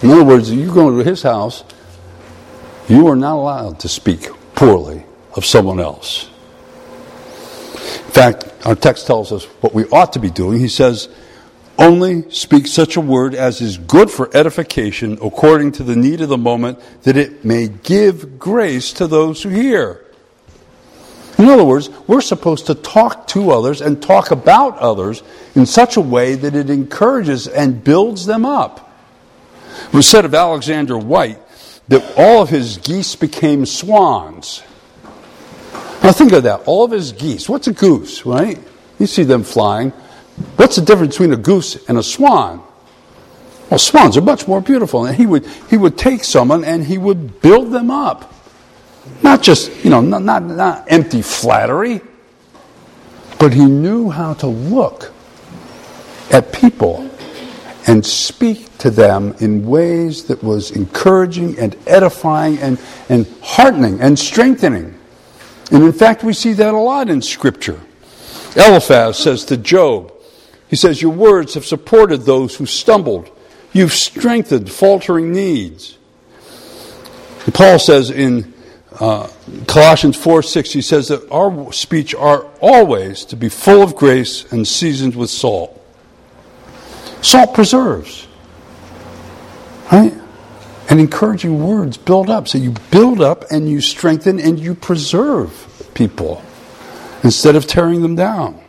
In 0.02 0.12
other 0.12 0.26
words, 0.26 0.52
you 0.52 0.74
go 0.74 0.98
to 0.98 1.10
his 1.10 1.24
house, 1.24 1.64
you 2.88 3.08
are 3.08 3.16
not 3.16 3.36
allowed 3.36 3.80
to 3.82 3.90
speak 3.90 4.30
poorly 4.56 5.04
of 5.36 5.46
someone 5.46 5.80
else. 5.80 6.30
In 7.74 8.12
fact, 8.12 8.46
our 8.66 8.76
text 8.76 9.06
tells 9.08 9.32
us 9.32 9.46
what 9.62 9.74
we 9.74 9.86
ought 9.86 10.14
to 10.14 10.20
be 10.20 10.32
doing. 10.32 10.60
He 10.60 10.70
says, 10.70 11.10
only 11.78 12.30
speak 12.32 12.66
such 12.66 12.96
a 12.96 13.02
word 13.02 13.36
as 13.36 13.62
is 13.62 13.78
good 13.78 14.10
for 14.10 14.36
edification 14.36 15.20
according 15.22 15.74
to 15.74 15.84
the 15.84 15.96
need 15.96 16.22
of 16.22 16.30
the 16.30 16.38
moment, 16.38 16.80
that 17.04 17.18
it 17.18 17.46
may 17.46 17.68
give 17.68 18.40
grace 18.40 18.94
to 18.94 19.06
those 19.06 19.44
who 19.44 19.50
hear. 19.50 20.04
In 21.38 21.46
other 21.46 21.64
words, 21.64 21.92
we're 22.08 22.22
supposed 22.22 22.66
to 22.66 22.74
talk 22.74 23.28
to 23.28 23.52
others 23.52 23.80
and 23.82 24.02
talk 24.02 24.32
about 24.32 24.76
others 24.80 25.22
in 25.54 25.68
such 25.68 25.96
a 25.96 26.02
way 26.02 26.34
that 26.34 26.56
it 26.56 26.72
encourages 26.72 27.48
and 27.48 27.84
builds 27.84 28.26
them 28.26 28.44
up. 28.44 28.92
It 29.90 29.94
was 29.94 30.08
said 30.08 30.26
of 30.26 30.34
Alexander 30.34 30.98
Whyte 30.98 31.40
that 31.88 32.14
all 32.18 32.42
of 32.42 32.50
his 32.50 32.78
geese 32.78 33.16
became 33.16 33.66
swans. 33.66 34.64
Now 36.04 36.12
think 36.12 36.32
of 36.34 36.44
that. 36.44 36.62
All 36.66 36.84
of 36.84 36.92
his 36.92 37.12
geese. 37.12 37.50
What's 37.50 37.68
a 37.68 37.74
goose, 37.74 38.26
right? 38.26 38.60
You 39.00 39.08
see 39.08 39.24
them 39.24 39.44
flying. 39.44 39.92
What's 40.56 40.76
the 40.76 40.82
difference 40.82 41.16
between 41.16 41.34
a 41.34 41.38
goose 41.38 41.88
and 41.88 41.98
a 41.98 42.04
swan? 42.04 42.62
Well, 43.70 43.80
swans 43.80 44.16
are 44.16 44.22
much 44.22 44.48
more 44.48 44.62
beautiful. 44.62 45.06
And 45.06 45.16
he 45.16 45.26
would, 45.26 45.46
he 45.70 45.78
would 45.78 45.98
take 45.98 46.24
someone 46.24 46.64
and 46.64 46.84
he 46.84 46.98
would 46.98 47.42
build 47.42 47.72
them 47.72 47.92
up. 47.92 48.34
Not 49.24 49.42
just, 49.42 49.84
you 49.84 49.90
know, 49.90 50.02
not, 50.02 50.24
not, 50.24 50.44
not 50.44 50.86
empty 50.88 51.22
flattery, 51.22 52.02
but 53.40 53.54
he 53.54 53.66
knew 53.66 54.10
how 54.10 54.34
to 54.36 54.48
look 54.48 55.14
at 56.32 56.52
people 56.52 57.10
and 57.88 58.06
speak 58.06 58.78
to 58.80 58.92
them 58.92 59.34
in 59.40 59.66
ways 59.66 60.26
that 60.26 60.44
was 60.44 60.72
encouraging 60.72 61.58
and 61.58 61.76
edifying 61.88 62.60
and, 62.60 62.80
and 63.08 63.26
heartening 63.42 64.02
and 64.02 64.20
strengthening. 64.20 65.00
And 65.72 65.84
in 65.84 65.94
fact, 65.94 66.24
we 66.24 66.34
see 66.34 66.54
that 66.54 66.74
a 66.74 66.78
lot 66.78 67.10
in 67.10 67.22
Scripture. 67.22 67.80
Eliphaz 68.56 69.18
says 69.18 69.46
to 69.46 69.58
Job, 69.58 70.14
he 70.68 70.76
says, 70.76 71.02
Your 71.02 71.14
words 71.14 71.54
have 71.54 71.66
supported 71.66 72.22
those 72.22 72.56
who 72.56 72.66
stumbled. 72.66 73.30
You've 73.72 73.94
strengthened 73.94 74.70
faltering 74.72 75.32
needs. 75.32 75.98
Paul 77.54 77.80
says 77.80 78.10
in 78.10 78.54
uh, 79.00 79.30
Colossians 79.68 80.18
4 80.18 80.44
6, 80.44 80.74
he 80.74 80.82
says 80.82 81.08
that 81.08 81.30
our 81.32 81.72
speech 81.72 82.14
are 82.16 82.46
always 82.60 83.24
to 83.26 83.38
be 83.38 83.48
full 83.48 83.82
of 83.82 83.96
grace 83.96 84.52
and 84.52 84.68
seasoned 84.68 85.16
with 85.16 85.30
salt. 85.30 85.77
Salt 87.22 87.54
preserves, 87.54 88.28
right? 89.92 90.14
And 90.90 91.00
encouraging 91.00 91.66
words 91.66 91.98
build 91.98 92.30
up. 92.30 92.48
So 92.48 92.58
you 92.58 92.74
build 92.92 93.22
up 93.22 93.46
and 93.52 93.70
you 93.70 93.82
strengthen 93.82 94.40
and 94.40 94.60
you 94.60 94.74
preserve 94.76 95.92
people 95.94 96.42
instead 97.24 97.56
of 97.56 97.68
tearing 97.68 98.02
them 98.02 98.16
down. 98.16 98.62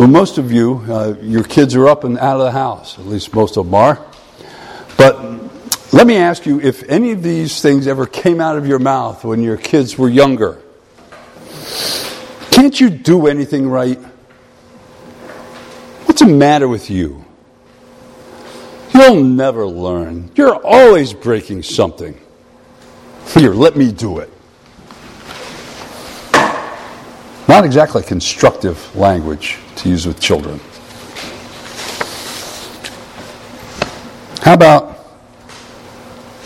Well, 0.00 0.08
most 0.08 0.38
of 0.38 0.50
you, 0.50 0.82
uh, 0.88 1.14
your 1.20 1.44
kids 1.44 1.74
are 1.74 1.86
up 1.86 2.04
and 2.04 2.18
out 2.18 2.38
of 2.38 2.42
the 2.42 2.52
house. 2.52 2.98
At 2.98 3.04
least 3.04 3.34
most 3.34 3.58
of 3.58 3.66
them 3.66 3.74
are. 3.74 4.02
But 4.96 5.20
let 5.92 6.06
me 6.06 6.16
ask 6.16 6.46
you 6.46 6.58
if 6.60 6.88
any 6.88 7.12
of 7.12 7.22
these 7.22 7.60
things 7.60 7.86
ever 7.86 8.06
came 8.06 8.40
out 8.40 8.56
of 8.56 8.66
your 8.66 8.78
mouth 8.78 9.24
when 9.24 9.42
your 9.42 9.58
kids 9.58 9.98
were 9.98 10.08
younger. 10.08 10.62
Can't 12.50 12.80
you 12.80 12.90
do 12.90 13.26
anything 13.26 13.68
right? 13.68 13.98
Matter 16.30 16.68
with 16.68 16.90
you? 16.90 17.24
You'll 18.94 19.22
never 19.22 19.66
learn. 19.66 20.30
You're 20.34 20.64
always 20.64 21.12
breaking 21.12 21.62
something. 21.62 22.18
Here, 23.34 23.52
let 23.52 23.76
me 23.76 23.92
do 23.92 24.18
it. 24.18 24.30
Not 27.48 27.64
exactly 27.64 28.02
constructive 28.02 28.94
language 28.94 29.58
to 29.76 29.88
use 29.88 30.06
with 30.06 30.20
children. 30.20 30.60
How 34.42 34.54
about, 34.54 34.98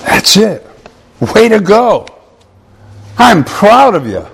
that's 0.00 0.36
it. 0.36 0.66
Way 1.34 1.48
to 1.48 1.60
go. 1.60 2.06
I'm 3.18 3.44
proud 3.44 3.94
of 3.94 4.06
you. 4.06 4.26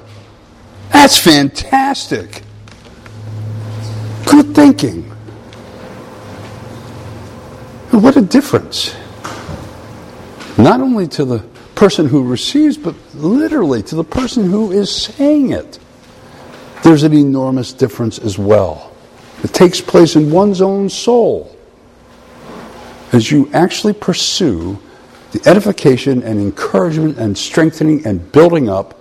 That's 0.93 1.19
fantastic. 1.19 2.43
Good 4.27 4.55
thinking. 4.55 5.11
What 7.91 8.17
a 8.17 8.23
difference. 8.23 8.95
Not 10.57 10.81
only 10.81 11.09
to 11.09 11.25
the 11.25 11.41
person 11.75 12.07
who 12.07 12.23
receives, 12.23 12.77
but 12.77 12.95
literally 13.15 13.83
to 13.85 13.97
the 13.97 14.05
person 14.05 14.49
who 14.49 14.71
is 14.71 14.95
saying 14.95 15.51
it. 15.51 15.79
There's 16.85 17.03
an 17.03 17.13
enormous 17.13 17.73
difference 17.73 18.19
as 18.19 18.39
well. 18.39 18.93
It 19.43 19.53
takes 19.53 19.81
place 19.81 20.15
in 20.15 20.31
one's 20.31 20.61
own 20.61 20.89
soul 20.89 21.57
as 23.13 23.33
you 23.33 23.51
actually 23.53 23.95
pursue 23.95 24.79
the 25.33 25.43
edification 25.49 26.23
and 26.23 26.39
encouragement 26.39 27.19
and 27.19 27.37
strengthening 27.37 28.07
and 28.07 28.31
building 28.31 28.69
up 28.69 29.01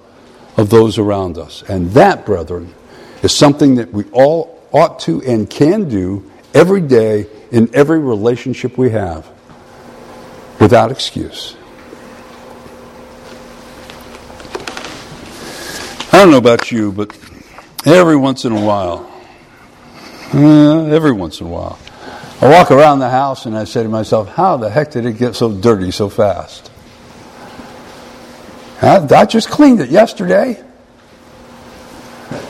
of 0.58 0.72
those 0.72 0.98
around 0.98 1.38
us. 1.38 1.64
And 1.70 1.92
that, 1.92 2.26
brethren, 2.26 2.74
is 3.22 3.36
something 3.36 3.76
that 3.76 3.92
we 3.92 4.06
all 4.12 4.64
ought 4.72 5.00
to 5.02 5.22
and 5.24 5.48
can 5.48 5.88
do 5.90 6.30
every 6.56 6.82
day 6.82 7.28
in 7.52 7.70
every 7.74 8.00
relationship 8.00 8.78
we 8.78 8.92
have 8.92 9.28
without 10.60 10.92
excuse. 10.92 11.56
I 16.12 16.24
don't 16.24 16.32
know 16.32 16.38
about 16.38 16.72
you, 16.72 16.92
but 16.92 17.18
every 17.86 18.18
once 18.18 18.44
in 18.44 18.52
a 18.52 18.62
while, 18.62 19.10
uh, 20.34 20.86
every 20.86 21.12
once 21.12 21.40
in 21.40 21.48
a 21.48 21.50
while. 21.50 21.80
I 22.42 22.50
walk 22.50 22.72
around 22.72 23.00
the 23.00 23.10
house 23.10 23.46
and 23.46 23.58
I 23.58 23.66
say 23.66 23.84
to 23.84 23.90
myself, 23.90 24.30
how 24.30 24.58
the 24.58 24.70
heck 24.70 24.92
did 24.92 25.06
it 25.06 25.18
get 25.18 25.36
so 25.36 25.54
dirty 25.54 25.92
so 25.92 26.10
fast? 26.10 26.72
I, 28.82 29.06
I 29.12 29.26
just 29.26 29.50
cleaned 29.50 29.82
it 29.82 29.90
yesterday. 29.90 30.64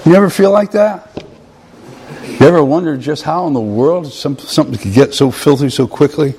You 0.05 0.15
ever 0.15 0.29
feel 0.29 0.51
like 0.51 0.71
that? 0.71 1.23
You 2.39 2.47
ever 2.47 2.63
wonder 2.63 2.95
just 2.95 3.23
how 3.23 3.47
in 3.47 3.53
the 3.53 3.59
world 3.59 4.07
some, 4.07 4.37
something 4.37 4.77
could 4.77 4.93
get 4.93 5.13
so 5.13 5.29
filthy 5.29 5.69
so 5.69 5.87
quickly? 5.87 6.35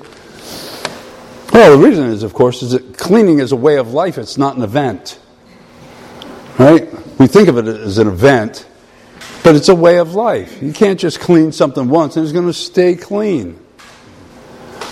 Well, 1.52 1.76
the 1.76 1.86
reason 1.86 2.06
is, 2.06 2.22
of 2.22 2.32
course, 2.32 2.62
is 2.62 2.70
that 2.70 2.96
cleaning 2.96 3.38
is 3.38 3.52
a 3.52 3.56
way 3.56 3.76
of 3.76 3.92
life. 3.92 4.16
It's 4.16 4.38
not 4.38 4.56
an 4.56 4.62
event. 4.62 5.18
Right? 6.58 6.88
We 7.18 7.26
think 7.26 7.48
of 7.48 7.58
it 7.58 7.66
as 7.66 7.98
an 7.98 8.08
event, 8.08 8.66
but 9.44 9.56
it's 9.56 9.68
a 9.68 9.74
way 9.74 9.98
of 9.98 10.14
life. 10.14 10.62
You 10.62 10.72
can't 10.72 10.98
just 10.98 11.20
clean 11.20 11.52
something 11.52 11.88
once 11.90 12.16
and 12.16 12.24
it's 12.24 12.32
going 12.32 12.46
to 12.46 12.54
stay 12.54 12.94
clean. 12.96 13.58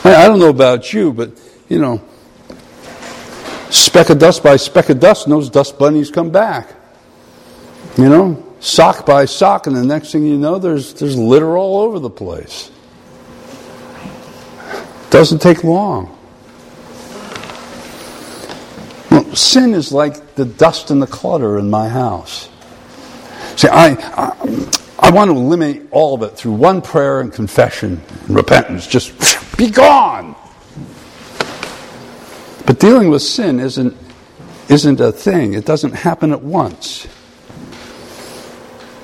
I 0.04 0.26
don't 0.26 0.38
know 0.38 0.50
about 0.50 0.92
you, 0.92 1.12
but, 1.12 1.30
you 1.70 1.78
know, 1.78 2.02
speck 3.70 4.10
of 4.10 4.18
dust 4.18 4.42
by 4.42 4.56
speck 4.56 4.90
of 4.90 5.00
dust, 5.00 5.26
and 5.26 5.32
those 5.32 5.48
dust 5.48 5.78
bunnies 5.78 6.10
come 6.10 6.30
back. 6.30 6.74
You 7.96 8.08
know, 8.08 8.47
sock 8.60 9.06
by 9.06 9.24
sock, 9.24 9.66
and 9.66 9.76
the 9.76 9.84
next 9.84 10.12
thing 10.12 10.24
you 10.24 10.36
know, 10.36 10.58
there's, 10.58 10.94
there's 10.94 11.16
litter 11.16 11.56
all 11.56 11.80
over 11.82 11.98
the 11.98 12.10
place. 12.10 12.70
Doesn't 15.10 15.40
take 15.40 15.64
long. 15.64 16.16
Well, 19.10 19.34
sin 19.34 19.74
is 19.74 19.90
like 19.90 20.34
the 20.34 20.44
dust 20.44 20.90
and 20.90 21.00
the 21.00 21.06
clutter 21.06 21.58
in 21.58 21.70
my 21.70 21.88
house. 21.88 22.48
See, 23.56 23.68
I, 23.68 23.88
I, 23.88 24.70
I 24.98 25.10
want 25.10 25.30
to 25.30 25.36
eliminate 25.36 25.88
all 25.90 26.14
of 26.14 26.22
it 26.22 26.36
through 26.36 26.52
one 26.52 26.82
prayer 26.82 27.20
and 27.20 27.32
confession 27.32 28.02
and 28.26 28.36
repentance. 28.36 28.86
Just 28.86 29.56
be 29.56 29.70
gone. 29.70 30.36
But 32.66 32.78
dealing 32.78 33.08
with 33.08 33.22
sin 33.22 33.60
isn't, 33.60 33.96
isn't 34.68 35.00
a 35.00 35.10
thing, 35.10 35.54
it 35.54 35.64
doesn't 35.64 35.92
happen 35.92 36.32
at 36.32 36.42
once. 36.42 37.08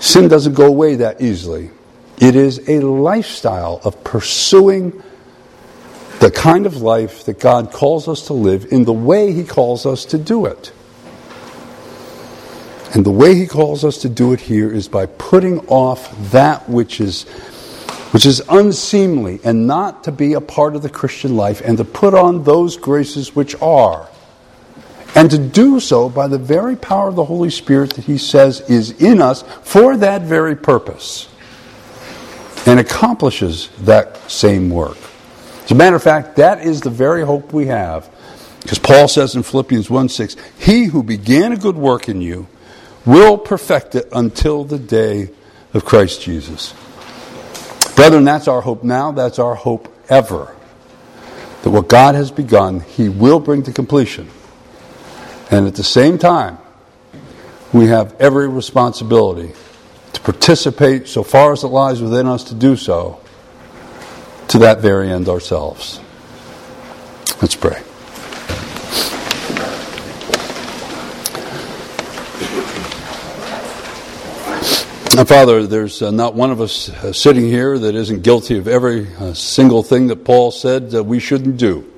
Sin 0.04 0.28
doesn't 0.28 0.52
go 0.52 0.66
away 0.66 0.96
that 0.96 1.22
easily. 1.22 1.70
It 2.18 2.36
is 2.36 2.68
a 2.68 2.80
lifestyle 2.80 3.80
of 3.84 4.04
pursuing 4.04 5.02
the 6.20 6.30
kind 6.30 6.66
of 6.66 6.82
life 6.82 7.24
that 7.24 7.40
God 7.40 7.72
calls 7.72 8.06
us 8.06 8.26
to 8.26 8.34
live 8.34 8.66
in 8.70 8.84
the 8.84 8.92
way 8.92 9.32
He 9.32 9.44
calls 9.44 9.86
us 9.86 10.04
to 10.04 10.18
do 10.18 10.44
it. 10.44 10.74
And 12.92 13.04
the 13.04 13.10
way 13.10 13.34
he 13.34 13.46
calls 13.46 13.82
us 13.82 13.96
to 14.02 14.10
do 14.10 14.34
it 14.34 14.40
here 14.40 14.70
is 14.70 14.88
by 14.88 15.06
putting 15.06 15.60
off 15.68 16.14
that 16.32 16.68
which 16.68 17.00
is 17.00 17.22
which 18.12 18.26
is 18.26 18.40
unseemly 18.48 19.40
and 19.42 19.66
not 19.66 20.04
to 20.04 20.12
be 20.12 20.34
a 20.34 20.40
part 20.40 20.76
of 20.76 20.82
the 20.82 20.90
Christian 20.90 21.34
life 21.34 21.62
and 21.64 21.78
to 21.78 21.84
put 21.84 22.12
on 22.12 22.44
those 22.44 22.76
graces 22.76 23.34
which 23.34 23.60
are. 23.62 24.08
And 25.14 25.30
to 25.30 25.38
do 25.38 25.78
so 25.78 26.08
by 26.08 26.26
the 26.26 26.38
very 26.38 26.74
power 26.74 27.08
of 27.08 27.14
the 27.14 27.24
Holy 27.24 27.50
Spirit 27.50 27.94
that 27.94 28.04
he 28.04 28.18
says 28.18 28.60
is 28.62 28.90
in 29.00 29.22
us 29.22 29.42
for 29.62 29.96
that 29.98 30.22
very 30.22 30.56
purpose 30.56 31.28
and 32.66 32.80
accomplishes 32.80 33.68
that 33.80 34.16
same 34.30 34.70
work. 34.70 34.96
As 35.64 35.70
a 35.70 35.74
matter 35.74 35.96
of 35.96 36.02
fact, 36.02 36.36
that 36.36 36.64
is 36.64 36.80
the 36.80 36.90
very 36.90 37.24
hope 37.24 37.52
we 37.52 37.66
have. 37.66 38.10
Because 38.62 38.78
Paul 38.78 39.08
says 39.08 39.36
in 39.36 39.42
Philippians 39.42 39.88
1 39.88 40.08
6, 40.08 40.36
He 40.58 40.86
who 40.86 41.02
began 41.02 41.52
a 41.52 41.56
good 41.56 41.76
work 41.76 42.08
in 42.08 42.20
you 42.20 42.48
will 43.06 43.38
perfect 43.38 43.94
it 43.94 44.08
until 44.12 44.64
the 44.64 44.78
day 44.78 45.30
of 45.74 45.84
Christ 45.84 46.22
Jesus. 46.22 46.74
Brethren, 47.94 48.24
that's 48.24 48.48
our 48.48 48.62
hope 48.62 48.82
now, 48.82 49.12
that's 49.12 49.38
our 49.38 49.54
hope 49.54 49.94
ever. 50.08 50.54
That 51.62 51.70
what 51.70 51.88
God 51.88 52.14
has 52.14 52.30
begun, 52.30 52.80
He 52.80 53.08
will 53.08 53.38
bring 53.38 53.62
to 53.64 53.72
completion. 53.72 54.28
And 55.50 55.66
at 55.66 55.74
the 55.74 55.84
same 55.84 56.18
time, 56.18 56.58
we 57.72 57.86
have 57.86 58.14
every 58.20 58.48
responsibility 58.48 59.52
to 60.12 60.20
participate, 60.20 61.08
so 61.08 61.22
far 61.22 61.52
as 61.52 61.64
it 61.64 61.68
lies 61.68 62.00
within 62.00 62.26
us 62.26 62.44
to 62.44 62.54
do 62.54 62.76
so, 62.76 63.20
to 64.48 64.58
that 64.58 64.80
very 64.80 65.10
end 65.10 65.28
ourselves. 65.28 66.00
Let's 67.42 67.56
pray. 67.56 67.82
Now, 75.16 75.24
Father, 75.24 75.64
there's 75.64 76.02
uh, 76.02 76.10
not 76.10 76.34
one 76.34 76.50
of 76.50 76.60
us 76.60 76.88
uh, 76.88 77.12
sitting 77.12 77.44
here 77.44 77.78
that 77.78 77.94
isn't 77.94 78.22
guilty 78.22 78.58
of 78.58 78.66
every 78.66 79.06
uh, 79.14 79.32
single 79.32 79.84
thing 79.84 80.08
that 80.08 80.24
Paul 80.24 80.50
said 80.50 80.90
that 80.90 81.04
we 81.04 81.20
shouldn't 81.20 81.56
do. 81.56 81.88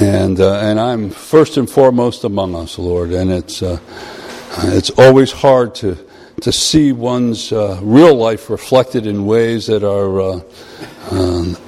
And, 0.00 0.40
uh, 0.40 0.58
and 0.60 0.80
I'm 0.80 1.10
first 1.10 1.56
and 1.56 1.68
foremost 1.68 2.24
among 2.24 2.54
us, 2.54 2.78
Lord. 2.78 3.10
And 3.10 3.30
it's, 3.30 3.62
uh, 3.62 3.78
it's 4.58 4.90
always 4.90 5.32
hard 5.32 5.74
to, 5.76 5.98
to 6.40 6.52
see 6.52 6.92
one's 6.92 7.52
real 7.52 8.14
life 8.14 8.48
reflected 8.48 9.06
in 9.06 9.26
ways 9.26 9.66
that 9.66 9.84
are 9.84 10.42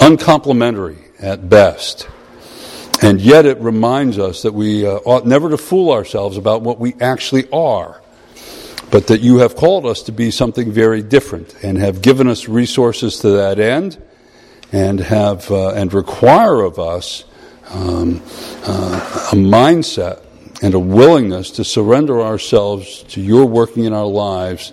uncomplimentary 0.01 0.99
at 1.20 1.49
best. 1.49 2.09
And 3.03 3.20
yet 3.20 3.45
it 3.45 3.61
reminds 3.61 4.18
us 4.18 4.43
that 4.43 4.53
we 4.53 4.87
ought 4.87 5.27
never 5.27 5.51
to 5.51 5.59
fool 5.59 5.93
ourselves 5.93 6.37
about 6.37 6.62
what 6.62 6.79
we 6.79 6.95
actually 7.01 7.49
are 7.51 8.01
but 8.95 9.09
that 9.09 9.20
you 9.20 9.39
have 9.39 9.57
called 9.57 9.87
us 9.87 10.03
to 10.03 10.12
be 10.12 10.31
something 10.31 10.70
very 10.70 11.03
different 11.03 11.53
and 11.64 11.79
have 11.79 12.01
given 12.01 12.29
us 12.29 12.49
resources 12.49 13.18
to 13.18 13.29
that 13.31 13.59
end 13.59 14.01
and 14.70 15.01
have 15.01 15.51
uh, 15.51 15.70
and 15.70 15.93
require 15.93 16.61
of 16.61 16.79
us 16.79 17.25
um, 17.71 18.23
uh, 18.65 19.31
a 19.33 19.37
mindset 19.37 20.21
and 20.62 20.75
a 20.75 20.79
willingness 20.79 21.51
to 21.53 21.65
surrender 21.65 22.23
ourselves 22.23 23.03
to 23.05 23.21
your 23.21 23.47
working 23.47 23.85
in 23.85 23.93
our 23.93 24.07
lives 24.07 24.73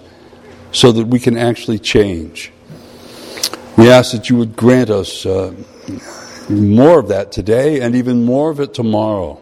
so 0.72 0.92
that 0.92 1.08
we 1.08 1.20
can 1.20 1.38
actually 1.38 1.80
change. 1.80 2.52
We 3.78 3.90
ask 3.90 4.12
that 4.12 4.30
you 4.30 4.38
would 4.38 4.56
grant 4.56 4.90
us 4.90 5.26
uh, 5.26 5.54
more 6.50 7.00
of 7.00 7.08
that 7.10 7.32
today 7.32 7.82
and 7.82 7.96
even 7.96 8.24
more 8.24 8.52
of 8.52 8.60
it 8.60 8.74
tomorrow 8.74 9.42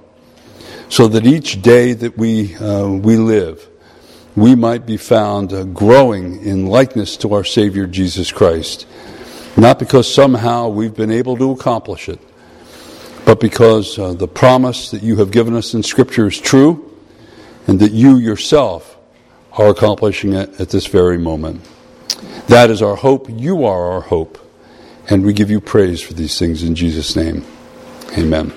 so 0.89 1.07
that 1.07 1.25
each 1.25 1.61
day 1.61 1.93
that 1.93 2.17
we, 2.17 2.55
uh, 2.55 2.87
we 2.87 3.17
live 3.17 3.69
we 4.39 4.55
might 4.55 4.85
be 4.85 4.97
found 4.97 5.51
uh, 5.51 5.63
growing 5.65 6.41
in 6.45 6.67
likeness 6.67 7.17
to 7.17 7.33
our 7.33 7.43
Savior 7.43 7.85
Jesus 7.85 8.31
Christ. 8.31 8.87
Not 9.57 9.79
because 9.79 10.11
somehow 10.11 10.69
we've 10.69 10.95
been 10.95 11.11
able 11.11 11.35
to 11.37 11.51
accomplish 11.51 12.07
it, 12.07 12.19
but 13.29 13.39
because 13.39 13.99
uh, 13.99 14.11
the 14.11 14.27
promise 14.27 14.89
that 14.89 15.03
you 15.03 15.17
have 15.17 15.29
given 15.29 15.53
us 15.53 15.75
in 15.75 15.83
Scripture 15.83 16.25
is 16.25 16.39
true, 16.39 16.91
and 17.67 17.79
that 17.79 17.91
you 17.91 18.17
yourself 18.17 18.97
are 19.51 19.67
accomplishing 19.67 20.33
it 20.33 20.59
at 20.59 20.69
this 20.69 20.87
very 20.87 21.19
moment. 21.19 21.61
That 22.47 22.71
is 22.71 22.81
our 22.81 22.95
hope. 22.95 23.27
You 23.29 23.65
are 23.65 23.91
our 23.91 24.01
hope. 24.01 24.39
And 25.11 25.23
we 25.23 25.33
give 25.33 25.51
you 25.51 25.61
praise 25.61 26.01
for 26.01 26.15
these 26.15 26.39
things 26.39 26.63
in 26.63 26.73
Jesus' 26.73 27.15
name. 27.15 27.45
Amen. 28.17 28.51